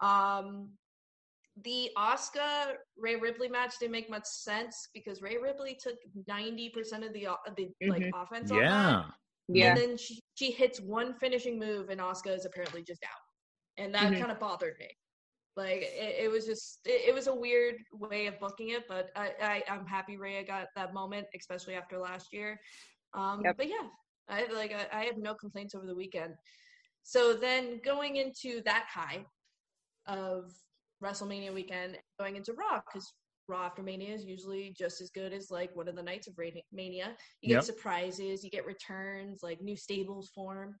Um, 0.00 0.70
the 1.62 1.90
Asuka 1.96 2.76
Rhea 2.96 3.18
Ripley 3.18 3.48
match 3.48 3.74
didn't 3.78 3.92
make 3.92 4.08
much 4.08 4.24
sense 4.24 4.88
because 4.94 5.20
Rhea 5.20 5.40
Ripley 5.40 5.74
took 5.80 5.96
ninety 6.26 6.70
percent 6.70 7.04
of 7.04 7.12
the 7.12 7.26
o- 7.28 7.36
of 7.46 7.54
the 7.56 7.68
like 7.86 8.02
Mhm. 8.02 8.10
offense. 8.22 8.50
on 8.50 8.58
that. 8.58 8.64
Yeah. 8.64 9.10
Yeah. 9.52 9.68
And 9.70 9.76
then 9.76 9.96
she, 9.96 10.20
she 10.36 10.52
hits 10.52 10.80
one 10.80 11.18
finishing 11.18 11.58
move, 11.58 11.90
and 11.90 12.00
Asuka 12.00 12.34
is 12.36 12.44
apparently 12.46 12.84
just 12.84 13.02
out, 13.04 13.20
and 13.78 13.92
that 13.94 14.12
Mhm. 14.12 14.18
kind 14.20 14.30
of 14.32 14.38
bothered 14.38 14.78
me. 14.78 14.88
Like 15.56 15.82
it, 15.82 16.24
it 16.24 16.30
was 16.30 16.46
just 16.46 16.80
it, 16.86 17.08
it 17.08 17.14
was 17.14 17.26
a 17.26 17.34
weird 17.34 17.76
way 17.92 18.26
of 18.26 18.38
booking 18.38 18.68
it, 18.70 18.86
but 18.88 19.10
I, 19.16 19.34
I 19.40 19.64
I'm 19.68 19.84
happy 19.86 20.16
Rhea 20.16 20.44
got 20.44 20.68
that 20.76 20.94
moment, 20.94 21.26
especially 21.36 21.74
after 21.74 21.98
last 21.98 22.32
year. 22.32 22.60
Um, 23.12 23.42
Yep. 23.44 23.56
But 23.56 23.66
yeah, 23.68 23.88
I 24.28 24.46
like 24.52 24.72
I, 24.72 25.00
I 25.00 25.04
have 25.04 25.18
no 25.18 25.34
complaints 25.34 25.74
over 25.74 25.86
the 25.86 25.94
weekend. 25.94 26.34
So 27.02 27.34
then 27.34 27.80
going 27.84 28.16
into 28.16 28.62
that 28.64 28.86
high 28.92 29.24
of 30.06 30.52
WrestleMania 31.02 31.52
weekend, 31.52 31.98
going 32.18 32.36
into 32.36 32.52
Raw 32.52 32.80
because 32.86 33.12
Raw 33.48 33.66
after 33.66 33.82
Mania 33.82 34.14
is 34.14 34.24
usually 34.24 34.74
just 34.78 35.00
as 35.00 35.10
good 35.10 35.32
as 35.32 35.50
like 35.50 35.74
one 35.74 35.88
of 35.88 35.96
the 35.96 36.02
nights 36.02 36.28
of 36.28 36.34
Mania. 36.72 37.16
You 37.40 37.48
get 37.48 37.54
Yep. 37.54 37.64
surprises, 37.64 38.44
you 38.44 38.50
get 38.50 38.66
returns, 38.66 39.42
like 39.42 39.60
new 39.60 39.76
stables 39.76 40.30
form. 40.34 40.76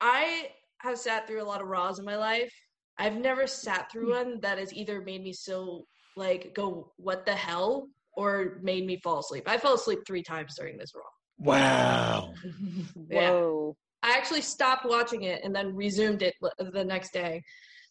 I 0.00 0.50
have 0.78 0.98
sat 0.98 1.26
through 1.26 1.42
a 1.42 1.44
lot 1.44 1.60
of 1.60 1.68
Raws 1.68 1.98
in 1.98 2.04
my 2.04 2.16
life. 2.16 2.52
I've 2.98 3.16
never 3.16 3.46
sat 3.46 3.90
through 3.90 4.06
hmm. 4.06 4.28
one 4.28 4.40
that 4.40 4.58
has 4.58 4.72
either 4.72 5.00
made 5.00 5.22
me 5.22 5.32
so 5.32 5.86
like 6.16 6.54
go 6.54 6.92
what 6.96 7.24
the 7.24 7.34
hell 7.34 7.88
or 8.14 8.58
made 8.62 8.86
me 8.86 9.00
fall 9.02 9.20
asleep. 9.20 9.44
I 9.46 9.58
fell 9.58 9.74
asleep 9.74 10.00
three 10.06 10.22
times 10.22 10.56
during 10.56 10.76
this 10.76 10.92
Raw. 10.94 11.02
Wow. 11.42 12.34
yeah. 13.10 13.30
Whoa. 13.30 13.76
I 14.02 14.16
actually 14.16 14.42
stopped 14.42 14.84
watching 14.84 15.22
it 15.22 15.42
and 15.44 15.54
then 15.54 15.74
resumed 15.74 16.22
it 16.22 16.34
the 16.58 16.84
next 16.84 17.12
day. 17.12 17.42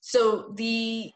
So 0.01 0.53
the 0.55 1.11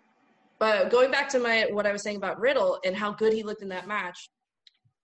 but 0.57 0.89
going 0.89 1.11
back 1.11 1.27
to 1.29 1.39
my 1.39 1.67
what 1.71 1.85
I 1.85 1.91
was 1.91 2.01
saying 2.01 2.17
about 2.17 2.39
Riddle 2.39 2.79
and 2.85 2.95
how 2.95 3.13
good 3.13 3.33
he 3.33 3.43
looked 3.43 3.61
in 3.61 3.69
that 3.69 3.87
match, 3.87 4.29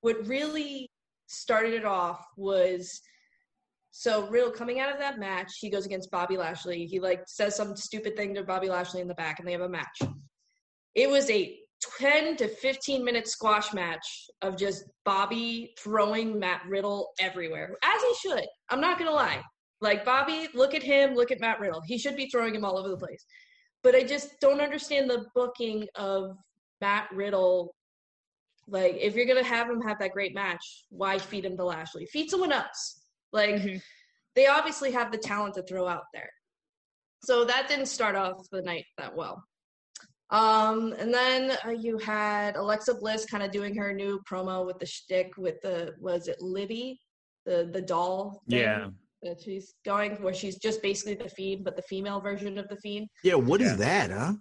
what 0.01 0.25
really 0.25 0.89
started 1.27 1.73
it 1.73 1.85
off 1.85 2.25
was 2.37 3.01
so 3.91 4.27
Riddle 4.27 4.51
coming 4.51 4.79
out 4.79 4.91
of 4.91 4.99
that 4.99 5.19
match, 5.19 5.57
he 5.59 5.69
goes 5.69 5.85
against 5.85 6.11
Bobby 6.11 6.37
Lashley. 6.37 6.85
He 6.85 6.99
like 6.99 7.23
says 7.27 7.55
some 7.55 7.75
stupid 7.75 8.15
thing 8.15 8.33
to 8.35 8.43
Bobby 8.43 8.69
Lashley 8.69 9.01
in 9.01 9.07
the 9.07 9.13
back 9.15 9.39
and 9.39 9.47
they 9.47 9.51
have 9.51 9.61
a 9.61 9.69
match. 9.69 10.01
It 10.95 11.09
was 11.09 11.29
a 11.29 11.57
10 11.99 12.37
to 12.37 12.47
15 12.47 13.03
minute 13.03 13.27
squash 13.27 13.73
match 13.73 14.05
of 14.41 14.57
just 14.57 14.83
Bobby 15.05 15.73
throwing 15.79 16.39
Matt 16.39 16.61
Riddle 16.67 17.09
everywhere, 17.19 17.75
as 17.83 18.01
he 18.01 18.29
should. 18.29 18.45
I'm 18.69 18.81
not 18.81 18.97
going 18.97 19.09
to 19.09 19.15
lie. 19.15 19.41
Like, 19.81 20.05
Bobby, 20.05 20.47
look 20.53 20.75
at 20.75 20.83
him, 20.83 21.15
look 21.15 21.31
at 21.31 21.39
Matt 21.39 21.59
Riddle. 21.59 21.81
He 21.81 21.97
should 21.97 22.15
be 22.15 22.29
throwing 22.29 22.53
him 22.53 22.63
all 22.63 22.77
over 22.77 22.89
the 22.89 22.97
place. 22.97 23.25
But 23.83 23.95
I 23.95 24.03
just 24.03 24.39
don't 24.39 24.61
understand 24.61 25.09
the 25.09 25.25
booking 25.33 25.87
of 25.95 26.35
Matt 26.81 27.09
Riddle. 27.11 27.73
Like, 28.67 28.95
if 28.99 29.15
you're 29.15 29.25
going 29.25 29.43
to 29.43 29.49
have 29.49 29.67
him 29.67 29.81
have 29.81 29.97
that 29.99 30.11
great 30.11 30.35
match, 30.35 30.85
why 30.89 31.17
feed 31.17 31.45
him 31.45 31.57
to 31.57 31.65
Lashley? 31.65 32.05
Feed 32.05 32.29
someone 32.29 32.51
else. 32.51 33.01
Like, 33.33 33.55
Mhm. 33.55 33.81
they 34.35 34.45
obviously 34.45 34.91
have 34.91 35.11
the 35.11 35.17
talent 35.17 35.55
to 35.55 35.63
throw 35.63 35.87
out 35.87 36.03
there. 36.13 36.29
So 37.23 37.43
that 37.45 37.67
didn't 37.67 37.87
start 37.87 38.15
off 38.15 38.37
the 38.51 38.61
night 38.61 38.85
that 38.97 39.15
well. 39.15 39.43
Um, 40.31 40.93
and 40.97 41.13
then 41.13 41.57
uh, 41.65 41.71
you 41.71 41.97
had 41.97 42.55
Alexa 42.55 42.95
Bliss 42.95 43.25
kind 43.25 43.43
of 43.43 43.51
doing 43.51 43.75
her 43.75 43.93
new 43.93 44.21
promo 44.29 44.65
with 44.65 44.79
the 44.79 44.85
shtick 44.85 45.31
with 45.37 45.59
the 45.61 45.93
was 45.99 46.27
it 46.29 46.41
Lilly, 46.41 46.99
the 47.45 47.69
the 47.71 47.81
doll? 47.81 48.41
thing 48.49 48.59
Yeah. 48.59 48.87
that 49.23 49.41
she's 49.41 49.73
going 49.85 50.21
where 50.23 50.33
she's 50.33 50.57
just 50.57 50.81
basically 50.81 51.15
the 51.15 51.29
fiend, 51.29 51.65
but 51.65 51.75
the 51.75 51.81
female 51.83 52.21
version 52.21 52.57
of 52.57 52.67
the 52.69 52.77
fiend. 52.77 53.07
Yeah, 53.23 53.35
what 53.35 53.61
is 53.61 53.71
Yeah. 53.71 53.75
that, 53.75 54.11
huh? 54.11 54.33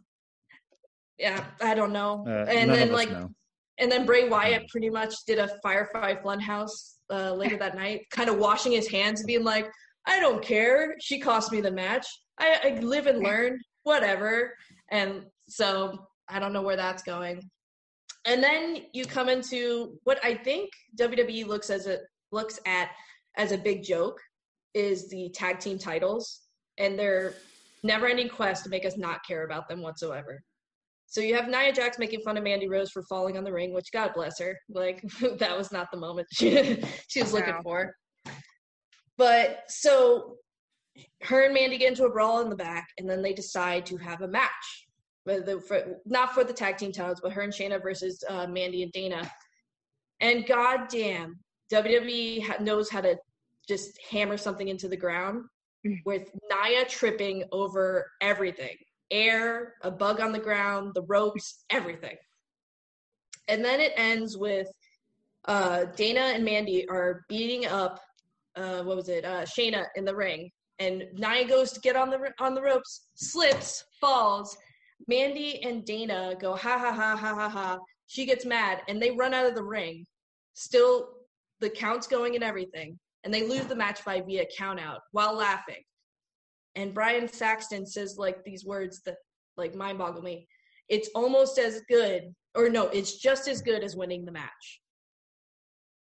Yeah, 1.19 1.45
I 1.61 1.75
don't 1.75 1.93
know. 1.93 2.25
Uh, 2.27 2.47
and 2.49 2.71
then 2.71 2.93
like 2.93 3.11
know. 3.11 3.29
and 3.79 3.91
then 3.91 4.07
Bray 4.07 4.29
Wyatt 4.29 4.69
pretty 4.69 4.91
much 4.91 5.15
did 5.27 5.39
a 5.39 5.49
Firefly 5.63 6.15
Funhouse 6.23 6.95
uh, 7.11 7.33
later 7.35 7.57
that 7.59 7.75
night, 7.75 8.03
kind 8.11 8.31
of 8.31 8.39
washing 8.39 8.73
his 8.73 8.89
hands 8.89 9.21
and 9.21 9.27
being 9.27 9.45
like, 9.45 9.69
"I 10.07 10.21
don't 10.21 10.43
care. 10.43 10.95
She 11.01 11.19
cost 11.19 11.51
me 11.53 11.61
the 11.61 11.71
match. 11.73 12.07
I, 12.39 12.61
I 12.65 12.81
live 12.81 13.07
and 13.07 13.19
learn. 13.19 13.59
Whatever." 13.83 14.55
And 14.93 15.27
so 15.51 16.07
I 16.29 16.39
don't 16.39 16.53
know 16.53 16.63
where 16.63 16.77
that's 16.77 17.03
going. 17.03 17.51
And 18.25 18.43
then 18.43 18.85
you 18.93 19.05
come 19.05 19.29
into 19.29 19.99
what 20.05 20.23
I 20.25 20.35
think 20.35 20.71
WWE 20.99 21.47
looks 21.47 21.71
as 21.71 21.87
a 21.87 21.99
looks 22.33 22.61
at 22.67 22.91
as 23.37 23.53
a 23.53 23.59
big 23.59 23.83
joke 23.83 24.21
is 24.75 25.09
the 25.09 25.31
tag 25.35 25.59
team 25.59 25.79
titles 25.79 26.43
and 26.79 26.99
their 26.99 27.35
never-ending 27.83 28.29
quest 28.29 28.63
to 28.65 28.71
make 28.71 28.85
us 28.85 28.97
not 28.97 29.25
care 29.27 29.45
about 29.45 29.69
them 29.69 29.83
whatsoever. 29.83 30.43
So 31.07 31.21
you 31.21 31.35
have 31.35 31.49
Nia 31.49 31.73
Jax 31.73 31.99
making 31.99 32.21
fun 32.21 32.37
of 32.37 32.45
Mandy 32.45 32.69
Rose 32.69 32.91
for 32.91 33.03
falling 33.03 33.37
on 33.37 33.43
the 33.43 33.53
ring, 33.53 33.75
which 33.75 33.91
God 33.93 34.13
bless 34.15 34.39
her. 34.39 34.57
Like 34.69 35.03
that 35.39 35.57
was 35.57 35.73
not 35.73 35.91
the 35.91 35.99
moment 35.99 36.29
she, 36.33 36.81
she 37.09 37.23
was 37.23 37.33
looking 37.33 37.61
for. 37.63 37.95
But 39.17 39.65
so 39.69 40.37
her 41.23 41.45
and 41.45 41.55
Mandy 41.55 41.79
get 41.79 41.89
into 41.89 42.05
a 42.05 42.11
brawl 42.11 42.41
in 42.43 42.51
the 42.51 42.57
back, 42.57 42.87
and 42.99 43.09
then 43.09 43.23
they 43.23 43.33
decide 43.33 43.87
to 43.87 43.97
have 43.97 44.23
a 44.23 44.29
match. 44.29 44.87
For, 45.27 45.99
not 46.07 46.33
for 46.35 46.45
the 46.45 46.53
tag 46.53 46.79
team 46.79 46.93
titles, 46.93 47.21
but 47.21 47.33
her 47.33 47.43
and 47.43 47.53
Shayna 47.53 47.83
versus 47.83 48.23
uh, 48.29 48.47
Mandy 48.47 48.83
and 48.83 48.93
Dana. 48.93 49.31
And 50.21 50.47
goddamn, 50.47 51.39
WWE 51.73 52.43
ha- 52.43 52.57
knows 52.61 52.91
how 52.91 53.01
to 53.03 53.17
just 53.69 53.99
hammer 54.11 54.37
something 54.37 54.69
into 54.69 54.89
the 54.89 54.97
ground 54.97 55.45
Mm. 55.87 55.97
with 56.05 56.29
Nia 56.51 56.85
tripping 56.85 57.45
over 57.53 58.11
everything 58.21 58.77
air, 59.11 59.75
a 59.83 59.91
bug 59.91 60.21
on 60.21 60.31
the 60.31 60.39
ground, 60.39 60.93
the 60.95 61.03
ropes, 61.03 61.65
everything. 61.71 62.17
And 63.49 63.65
then 63.65 63.81
it 63.81 63.93
ends 63.97 64.37
with 64.37 64.69
uh, 65.47 65.87
Dana 65.97 66.21
and 66.21 66.45
Mandy 66.45 66.89
are 66.89 67.25
beating 67.29 67.67
up, 67.67 67.99
uh, 68.57 68.83
what 68.83 68.95
was 68.97 69.09
it, 69.09 69.25
uh, 69.25 69.43
Shayna 69.43 69.87
in 69.97 70.05
the 70.05 70.15
ring. 70.15 70.51
And 70.79 71.05
Nia 71.15 71.49
goes 71.49 71.73
to 71.73 71.81
get 71.81 71.97
on 71.97 72.11
the 72.11 72.19
on 72.39 72.55
the 72.55 72.63
ropes, 72.63 73.09
slips, 73.15 73.83
falls. 74.01 74.57
Mandy 75.09 75.63
and 75.63 75.85
Dana 75.85 76.35
go 76.41 76.55
ha 76.55 76.79
ha 76.79 76.93
ha 76.93 77.17
ha 77.17 77.35
ha 77.35 77.49
ha. 77.49 77.79
She 78.07 78.27
gets 78.27 78.45
mad, 78.45 78.83
and 78.89 79.01
they 79.01 79.13
run 79.13 79.35
out 79.35 79.47
of 79.47 79.55
the 79.55 79.63
ring. 79.63 80.07
Still, 80.55 81.11
the 81.61 81.71
count's 81.71 82.07
going 82.07 82.35
and 82.35 82.45
everything, 82.45 82.99
and 83.25 83.33
they 83.33 83.47
lose 83.47 83.67
the 83.67 83.77
match 83.77 84.05
by 84.05 84.21
via 84.21 84.47
count 84.57 84.81
out 84.81 85.01
while 85.13 85.35
laughing. 85.35 85.83
And 86.75 86.95
Byron 86.95 87.29
Saxton 87.29 87.87
says 87.87 88.17
like 88.19 88.45
these 88.45 88.65
words 88.65 89.03
that 89.05 89.17
like 89.57 89.75
mind 89.75 89.99
boggle 89.99 90.23
me. 90.23 90.47
It's 90.89 91.11
almost 91.15 91.59
as 91.59 91.83
good, 91.89 92.35
or 92.55 92.69
no, 92.69 92.89
it's 92.89 93.19
just 93.19 93.49
as 93.49 93.63
good 93.63 93.83
as 93.83 93.97
winning 93.97 94.25
the 94.25 94.33
match. 94.33 94.81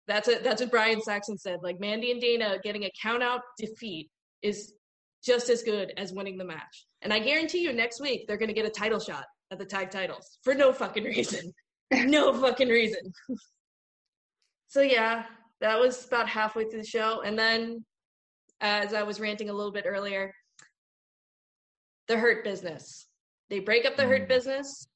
That's 0.07 0.27
it. 0.27 0.43
That's 0.43 0.61
what 0.61 0.71
Byron 0.71 1.01
Saxton 1.01 1.37
said. 1.37 1.59
Like 1.61 1.79
Mandy 1.79 2.11
and 2.11 2.19
Dana 2.19 2.57
getting 2.63 2.85
a 2.85 2.91
count 2.99 3.21
out 3.21 3.41
defeat 3.57 4.09
is 4.41 4.73
just 5.23 5.49
as 5.49 5.61
good 5.61 5.93
as 5.97 6.13
winning 6.13 6.37
the 6.37 6.45
match. 6.45 6.87
And 7.01 7.13
I 7.13 7.19
guarantee 7.19 7.59
you, 7.59 7.73
next 7.73 8.01
week 8.01 8.27
they're 8.27 8.37
going 8.37 8.49
to 8.49 8.53
get 8.53 8.65
a 8.65 8.69
title 8.69 8.99
shot 8.99 9.25
at 9.51 9.59
the 9.59 9.65
tag 9.65 9.89
titles 9.89 10.37
for 10.43 10.53
no 10.53 10.71
fucking 10.73 11.03
reason. 11.03 11.53
no 11.93 12.33
fucking 12.33 12.69
reason. 12.69 13.13
so 14.67 14.81
yeah, 14.81 15.23
that 15.61 15.79
was 15.79 16.05
about 16.05 16.27
halfway 16.27 16.65
through 16.65 16.81
the 16.81 16.87
show, 16.87 17.21
and 17.21 17.37
then 17.37 17.83
as 18.61 18.93
I 18.93 19.03
was 19.03 19.19
ranting 19.19 19.49
a 19.49 19.53
little 19.53 19.71
bit 19.71 19.85
earlier, 19.87 20.33
the 22.07 22.17
Hurt 22.17 22.43
Business. 22.43 23.07
They 23.49 23.59
break 23.59 23.85
up 23.85 23.95
the 23.95 24.05
Hurt 24.05 24.23
Mm. 24.25 24.27
Business. 24.27 24.87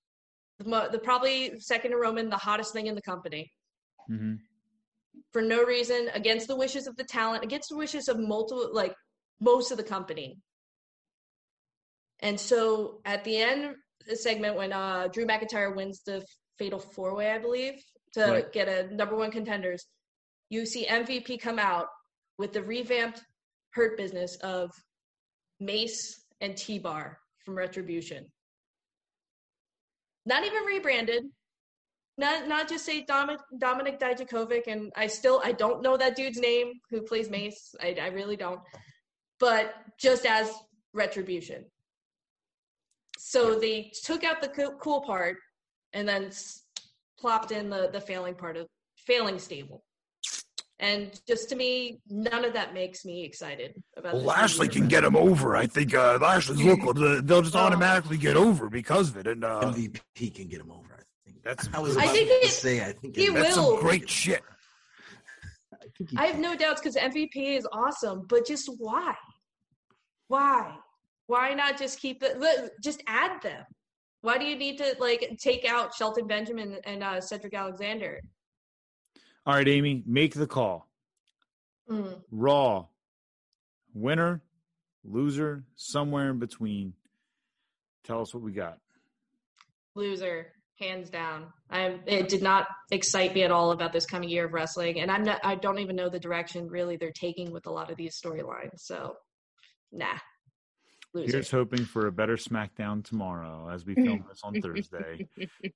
The, 0.60 0.90
the 0.92 1.00
probably 1.00 1.60
second 1.60 1.92
to 1.92 1.98
Roman, 1.98 2.30
the 2.30 2.38
hottest 2.38 2.74
thing 2.74 2.88
in 2.88 2.96
the 2.96 3.02
company 3.02 3.52
hmm 4.08 4.36
for 5.32 5.42
no 5.42 5.64
reason, 5.64 6.10
against 6.14 6.48
the 6.48 6.56
wishes 6.56 6.88
of 6.88 6.96
the 6.96 7.04
talent, 7.04 7.44
against 7.44 7.70
the 7.70 7.78
wishes 7.78 8.08
of 8.08 8.20
multiple, 8.20 8.70
like 8.72 8.94
most 9.42 9.72
of 9.72 9.78
the 9.78 9.84
company. 9.84 10.38
And 12.24 12.40
so 12.40 13.02
at 13.06 13.24
the 13.26 13.38
end 13.38 13.76
the 14.08 14.16
segment, 14.16 14.56
when 14.56 14.74
uh, 14.74 15.08
Drew 15.10 15.26
McIntyre 15.26 15.76
wins 15.76 16.02
the 16.04 16.26
Fatal 16.58 16.80
Four 16.80 17.16
Way, 17.16 17.32
I 17.32 17.38
believe, 17.38 17.76
to 18.14 18.22
Right. 18.22 18.52
get 18.52 18.68
a 18.68 18.94
number 18.94 19.16
one 19.16 19.32
contenders, 19.32 19.86
you 20.50 20.66
see 20.66 20.86
MVP 20.86 21.40
come 21.40 21.60
out 21.60 21.88
with 22.38 22.54
the 22.54 22.64
revamped 22.64 23.22
Hurt 23.74 23.98
Business 23.98 24.36
of 24.38 24.72
Mace 25.60 26.22
and 26.42 26.56
T 26.58 26.80
Bar 26.80 27.20
from 27.46 27.56
Retribution. 27.56 28.26
Not 30.26 30.46
even 30.46 30.64
rebranded. 30.64 31.24
Not 32.18 32.48
not 32.48 32.70
just 32.70 32.86
say 32.86 33.04
Dominic 33.04 33.40
Dominic 33.58 34.00
Dijakovic, 34.00 34.68
and 34.68 34.92
I 34.96 35.08
still 35.08 35.42
I 35.44 35.52
don't 35.52 35.82
know 35.82 35.98
that 35.98 36.16
dude's 36.16 36.40
name 36.40 36.74
who 36.90 37.02
plays 37.02 37.30
Mace. 37.30 37.74
I, 37.82 37.96
I 38.00 38.08
really 38.08 38.38
don't. 38.38 38.62
But 39.40 39.74
just 40.00 40.26
as 40.26 40.52
Retribution. 40.94 41.66
So 43.18 43.60
they 43.60 43.92
took 44.04 44.24
out 44.24 44.42
the 44.42 44.50
cool 44.82 45.02
part 45.02 45.38
and 45.94 46.08
then 46.08 46.30
plopped 47.20 47.52
in 47.52 47.70
the 47.70 47.90
the 47.92 48.02
failing 48.02 48.36
part 48.36 48.58
of 48.58 48.68
failing 48.98 49.40
stable. 49.40 49.84
And 50.80 51.18
just 51.28 51.48
to 51.50 51.56
me, 51.56 52.00
none 52.10 52.44
of 52.44 52.54
that 52.54 52.74
makes 52.74 53.06
me 53.06 53.24
excited 53.24 53.74
about. 53.96 54.14
Well, 54.14 54.22
this 54.24 54.28
Lashley 54.28 54.68
can 54.68 54.88
get 54.90 55.04
him 55.04 55.16
over. 55.16 55.56
I 55.56 55.66
think 55.66 55.94
uh, 55.94 56.18
Lashley's 56.20 56.62
look. 56.62 56.82
They'll 57.26 57.42
just 57.42 57.56
Oh. 57.56 57.60
automatically 57.60 58.18
get 58.18 58.36
over 58.36 58.70
because 58.70 59.10
of 59.10 59.18
it. 59.18 59.28
And 59.28 59.46
uh, 59.46 59.62
MVP 59.62 60.36
can 60.36 60.48
get 60.48 60.60
him 60.60 60.72
over. 60.72 60.94
I 61.00 61.04
think 61.26 61.42
That's- 61.44 61.70
I 61.74 61.80
was 61.80 61.96
I 61.96 62.04
about 62.04 62.16
think 62.16 62.28
to 62.28 62.34
it- 62.48 62.52
say. 62.52 62.84
I 62.84 62.92
think 62.92 63.16
he 63.16 63.26
it- 63.28 63.34
that's 63.34 63.56
some 63.56 63.66
will. 63.66 63.78
great 63.80 64.10
shit. 64.10 64.42
I, 65.74 65.86
think 65.98 66.10
I 66.20 66.26
have 66.26 66.40
no 66.40 66.56
doubts 66.56 66.82
because 66.82 66.96
MVP 66.98 67.56
is 67.58 67.68
awesome, 67.72 68.26
but 68.28 68.46
just 68.46 68.70
why? 68.78 69.14
Why? 70.28 70.76
Why 71.28 71.54
not 71.54 71.78
just 71.78 72.00
keep 72.00 72.22
it? 72.22 72.38
Just 72.82 73.02
add 73.08 73.42
them. 73.42 73.64
Why 74.22 74.38
do 74.38 74.46
you 74.46 74.56
need 74.56 74.78
to 74.78 74.96
like 75.00 75.38
take 75.38 75.66
out 75.66 75.94
Shelton 75.94 76.28
Benjamin 76.28 76.78
and 76.86 77.04
uh, 77.04 77.22
Cedric 77.22 77.54
Alexander? 77.54 78.22
All 79.46 79.56
right, 79.56 79.68
Amy, 79.68 80.04
make 80.06 80.34
the 80.34 80.48
call. 80.48 80.88
Mm. 81.90 82.22
Raw, 82.32 82.86
winner, 83.94 84.42
loser, 85.04 85.66
somewhere 85.76 86.30
in 86.30 86.40
between. 86.40 86.94
Tell 88.06 88.22
us 88.22 88.34
what 88.34 88.44
we 88.44 88.54
got. 88.54 88.78
Loser, 89.96 90.54
hands 90.80 91.10
down. 91.10 91.48
I 91.70 92.00
it 92.06 92.30
did 92.30 92.42
not 92.42 92.68
excite 92.92 93.34
me 93.34 93.44
at 93.44 93.52
all 93.52 93.72
about 93.72 93.92
this 93.92 94.06
coming 94.06 94.30
year 94.30 94.46
of 94.46 94.54
wrestling, 94.54 95.02
and 95.02 95.12
I'm 95.12 95.24
not. 95.24 95.42
I 95.44 95.56
don't 95.56 95.80
even 95.80 95.98
know 95.98 96.10
the 96.10 96.20
direction 96.20 96.68
really 96.68 96.96
they're 96.96 97.12
taking 97.12 97.52
with 97.52 97.68
a 97.68 97.72
lot 97.72 97.92
of 97.92 97.98
these 97.98 98.20
storylines. 98.20 98.78
So, 98.78 99.16
nah. 99.92 100.18
Loser. 101.14 101.32
Here's 101.32 101.52
hoping 101.52 101.86
for 101.86 102.08
a 102.08 102.12
better 102.12 102.38
SmackDown 102.38 103.04
tomorrow 103.04 103.70
as 103.72 103.86
we 103.86 103.94
film 103.94 104.26
this 104.28 104.42
on 104.44 104.60
Thursday. 104.62 105.28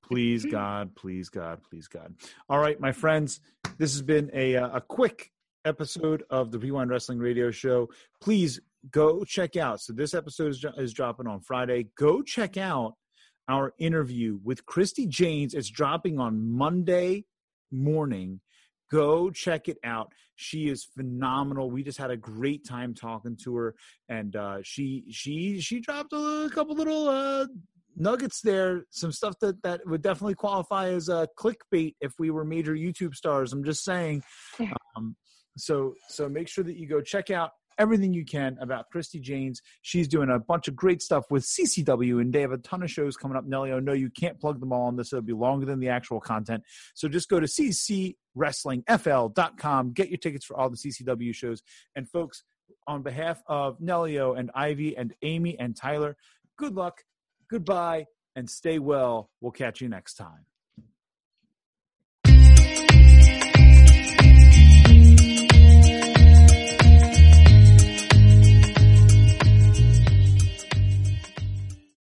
Please, 0.04 0.46
God, 0.52 0.96
please, 0.96 1.30
God, 1.30 1.62
please, 1.70 1.88
God. 1.88 2.16
All 2.50 2.60
right, 2.60 2.80
my 2.80 2.92
friends, 2.92 3.40
this 3.78 3.94
has 3.94 4.02
been 4.02 4.32
a 4.34 4.56
uh, 4.56 4.78
a 4.78 4.82
quick 4.82 5.32
episode 5.66 6.24
of 6.30 6.52
the 6.52 6.58
Rewind 6.58 6.90
Wrestling 6.90 7.20
Radio 7.20 7.52
Show. 7.52 7.90
Please 8.22 8.60
go 8.90 9.24
check 9.24 9.56
out. 9.56 9.82
So 9.82 9.94
this 9.94 10.14
episode 10.14 10.50
is, 10.50 10.66
is 10.78 10.94
dropping 10.94 11.28
on 11.28 11.42
Friday. 11.42 11.90
Go 11.98 12.22
check 12.22 12.58
out 12.58 12.96
our 13.48 13.74
interview 13.78 14.40
with 14.44 14.66
Christy 14.66 15.06
Janes. 15.06 15.54
It's 15.54 15.70
dropping 15.70 16.20
on 16.20 16.52
Monday 16.52 17.26
morning. 17.72 18.42
Go 18.92 19.30
check 19.30 19.68
it 19.68 19.78
out. 19.84 20.12
She 20.36 20.70
is 20.70 20.86
phenomenal. 20.96 21.70
We 21.72 21.84
just 21.84 21.98
had 21.98 22.12
a 22.12 22.18
great 22.18 22.66
time 22.66 22.94
talking 22.94 23.38
to 23.44 23.56
her, 23.56 23.76
and 24.08 24.36
uh, 24.36 24.58
she 24.64 25.06
she 25.12 25.60
she 25.60 25.80
dropped 25.80 26.14
a 26.14 26.50
couple 26.54 26.76
little 26.76 27.10
uh, 27.10 27.48
nuggets 27.96 28.42
there. 28.42 28.84
Some 28.92 29.12
stuff 29.12 29.36
that 29.42 29.62
that 29.64 29.82
would 29.86 30.02
definitely 30.02 30.36
qualify 30.36 30.90
as 30.90 31.10
a 31.10 31.28
clickbait 31.38 31.96
if 32.02 32.14
we 32.20 32.30
were 32.30 32.46
major 32.46 32.76
YouTube 32.76 33.16
stars. 33.16 33.54
I'm 33.54 33.64
just 33.64 33.84
saying. 33.84 34.24
Um, 34.96 35.16
so 35.58 35.94
so 36.08 36.28
make 36.28 36.48
sure 36.48 36.64
that 36.64 36.76
you 36.76 36.88
go 36.88 37.02
check 37.02 37.30
out 37.30 37.52
everything 37.78 38.14
you 38.14 38.26
can 38.26 38.58
about 38.60 38.90
Christy 38.92 39.20
Janes. 39.20 39.62
She's 39.82 40.08
doing 40.08 40.30
a 40.30 40.40
bunch 40.40 40.68
of 40.68 40.76
great 40.76 41.02
stuff 41.02 41.26
with 41.30 41.44
CCW, 41.44 42.22
and 42.22 42.34
they 42.34 42.42
have 42.42 42.52
a 42.52 42.58
ton 42.58 42.84
of 42.84 42.92
shows 42.92 43.18
coming 43.18 43.38
up. 43.38 43.46
Nelly, 43.46 43.72
I 43.72 43.80
know 43.80 43.94
you 43.94 44.10
can't 44.10 44.40
plug 44.40 44.60
them 44.60 44.74
all 44.74 44.88
on 44.88 44.96
this; 44.96 45.14
it'll 45.14 45.24
be 45.24 45.34
longer 45.34 45.66
than 45.66 45.80
the 45.80 45.90
actual 45.90 46.20
content. 46.20 46.64
So 46.96 47.08
just 47.08 47.30
go 47.30 47.40
to 47.40 47.48
ccwrestlingfl.com, 47.48 49.94
get 49.94 50.10
your 50.10 50.18
tickets 50.18 50.46
for 50.46 50.58
all 50.58 50.70
the 50.70 50.78
CCW 50.78 51.34
shows. 51.34 51.64
And 51.96 52.08
folks, 52.10 52.44
on 52.88 53.04
behalf 53.04 53.42
of 53.48 53.80
Nelio 53.80 54.38
and 54.38 54.52
Ivy 54.56 54.98
and 54.98 55.14
Amy 55.22 55.58
and 55.60 55.76
Tyler, 55.76 56.18
good 56.58 56.76
luck, 56.76 57.04
goodbye, 57.50 58.06
and 58.36 58.50
stay 58.50 58.80
well. 58.80 59.30
We'll 59.42 59.52
catch 59.52 59.82
you 59.82 59.90
next 59.90 60.16
time. 60.16 60.46